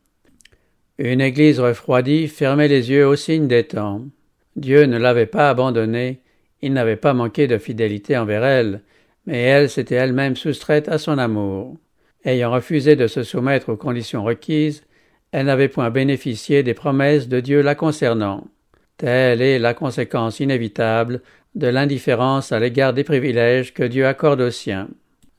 Une 0.97 1.21
Église 1.21 1.59
refroidie 1.59 2.27
fermait 2.27 2.67
les 2.67 2.91
yeux 2.91 3.07
au 3.07 3.15
signe 3.15 3.47
des 3.47 3.63
temps. 3.63 4.03
Dieu 4.55 4.83
ne 4.85 4.97
l'avait 4.97 5.25
pas 5.25 5.49
abandonnée, 5.49 6.19
il 6.61 6.73
n'avait 6.73 6.97
pas 6.97 7.13
manqué 7.13 7.47
de 7.47 7.57
fidélité 7.57 8.17
envers 8.17 8.43
elle, 8.43 8.81
mais 9.25 9.41
elle 9.41 9.69
s'était 9.69 9.95
elle-même 9.95 10.35
soustraite 10.35 10.89
à 10.89 10.97
son 10.97 11.17
amour. 11.17 11.77
Ayant 12.25 12.51
refusé 12.51 12.97
de 12.97 13.07
se 13.07 13.23
soumettre 13.23 13.69
aux 13.69 13.77
conditions 13.77 14.23
requises, 14.23 14.83
elle 15.31 15.45
n'avait 15.45 15.69
point 15.69 15.89
bénéficié 15.89 16.63
des 16.63 16.73
promesses 16.73 17.29
de 17.29 17.39
Dieu 17.39 17.61
la 17.61 17.75
concernant. 17.75 18.47
Telle 18.97 19.41
est 19.41 19.59
la 19.59 19.73
conséquence 19.73 20.41
inévitable 20.41 21.21
de 21.55 21.67
l'indifférence 21.67 22.51
à 22.51 22.59
l'égard 22.59 22.93
des 22.93 23.03
privilèges 23.03 23.73
que 23.73 23.83
Dieu 23.83 24.05
accorde 24.05 24.41
aux 24.41 24.51
siens. 24.51 24.87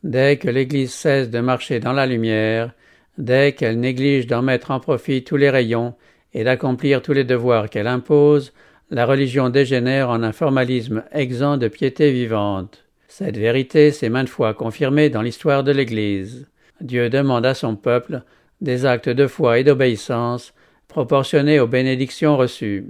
Dès 0.02 0.36
que 0.36 0.48
l'Église 0.48 0.92
cesse 0.92 1.30
de 1.30 1.40
marcher 1.40 1.78
dans 1.78 1.92
la 1.92 2.06
lumière, 2.06 2.72
dès 3.18 3.52
qu'elle 3.52 3.78
néglige 3.78 4.26
d'en 4.26 4.42
mettre 4.42 4.70
en 4.70 4.80
profit 4.80 5.24
tous 5.24 5.36
les 5.36 5.50
rayons 5.50 5.94
et 6.32 6.44
d'accomplir 6.44 7.02
tous 7.02 7.12
les 7.12 7.24
devoirs 7.24 7.68
qu'elle 7.68 7.86
impose, 7.86 8.52
la 8.90 9.06
religion 9.06 9.50
dégénère 9.50 10.10
en 10.10 10.22
un 10.22 10.32
formalisme 10.32 11.04
exempt 11.12 11.58
de 11.58 11.68
piété 11.68 12.10
vivante. 12.10 12.84
Cette 13.08 13.36
vérité 13.36 13.92
s'est 13.92 14.08
maintes 14.08 14.28
fois 14.28 14.54
confirmée 14.54 15.10
dans 15.10 15.22
l'histoire 15.22 15.64
de 15.64 15.72
l'Église. 15.72 16.48
Dieu 16.80 17.10
demande 17.10 17.46
à 17.46 17.54
son 17.54 17.76
peuple 17.76 18.22
des 18.60 18.86
actes 18.86 19.08
de 19.08 19.26
foi 19.26 19.58
et 19.58 19.64
d'obéissance 19.64 20.54
proportionnés 20.88 21.60
aux 21.60 21.66
bénédictions 21.66 22.36
reçues. 22.36 22.86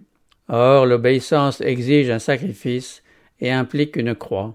Or, 0.49 0.87
l'obéissance 0.87 1.61
exige 1.61 2.11
un 2.11 2.19
sacrifice 2.19 3.03
et 3.41 3.51
implique 3.51 3.97
une 3.97 4.15
croix. 4.15 4.55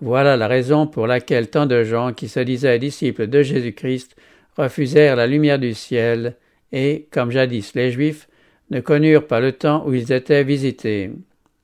Voilà 0.00 0.36
la 0.36 0.46
raison 0.46 0.86
pour 0.86 1.06
laquelle 1.06 1.48
tant 1.48 1.66
de 1.66 1.82
gens 1.82 2.12
qui 2.12 2.28
se 2.28 2.40
disaient 2.40 2.78
disciples 2.78 3.28
de 3.28 3.42
Jésus-Christ 3.42 4.14
refusèrent 4.56 5.16
la 5.16 5.26
lumière 5.26 5.58
du 5.58 5.74
ciel 5.74 6.36
et, 6.72 7.06
comme 7.10 7.30
jadis 7.30 7.74
les 7.74 7.90
Juifs, 7.90 8.28
ne 8.70 8.80
connurent 8.80 9.26
pas 9.26 9.40
le 9.40 9.52
temps 9.52 9.86
où 9.86 9.94
ils 9.94 10.12
étaient 10.12 10.44
visités. 10.44 11.10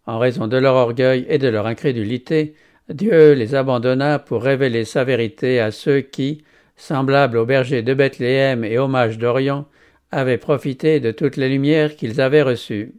En 0.06 0.18
raison 0.18 0.46
de 0.46 0.56
leur 0.56 0.74
orgueil 0.74 1.26
et 1.28 1.38
de 1.38 1.48
leur 1.48 1.66
incrédulité, 1.66 2.54
Dieu 2.88 3.32
les 3.32 3.54
abandonna 3.54 4.18
pour 4.18 4.42
révéler 4.42 4.84
sa 4.84 5.04
vérité 5.04 5.60
à 5.60 5.70
ceux 5.70 6.00
qui, 6.00 6.42
semblables 6.76 7.36
aux 7.36 7.46
bergers 7.46 7.82
de 7.82 7.94
Bethléem 7.94 8.64
et 8.64 8.78
aux 8.78 8.88
mages 8.88 9.18
d'Orient, 9.18 9.66
avaient 10.10 10.38
profité 10.38 11.00
de 11.00 11.10
toutes 11.10 11.36
les 11.36 11.48
lumières 11.48 11.96
qu'ils 11.96 12.20
avaient 12.20 12.42
reçues. 12.42 12.94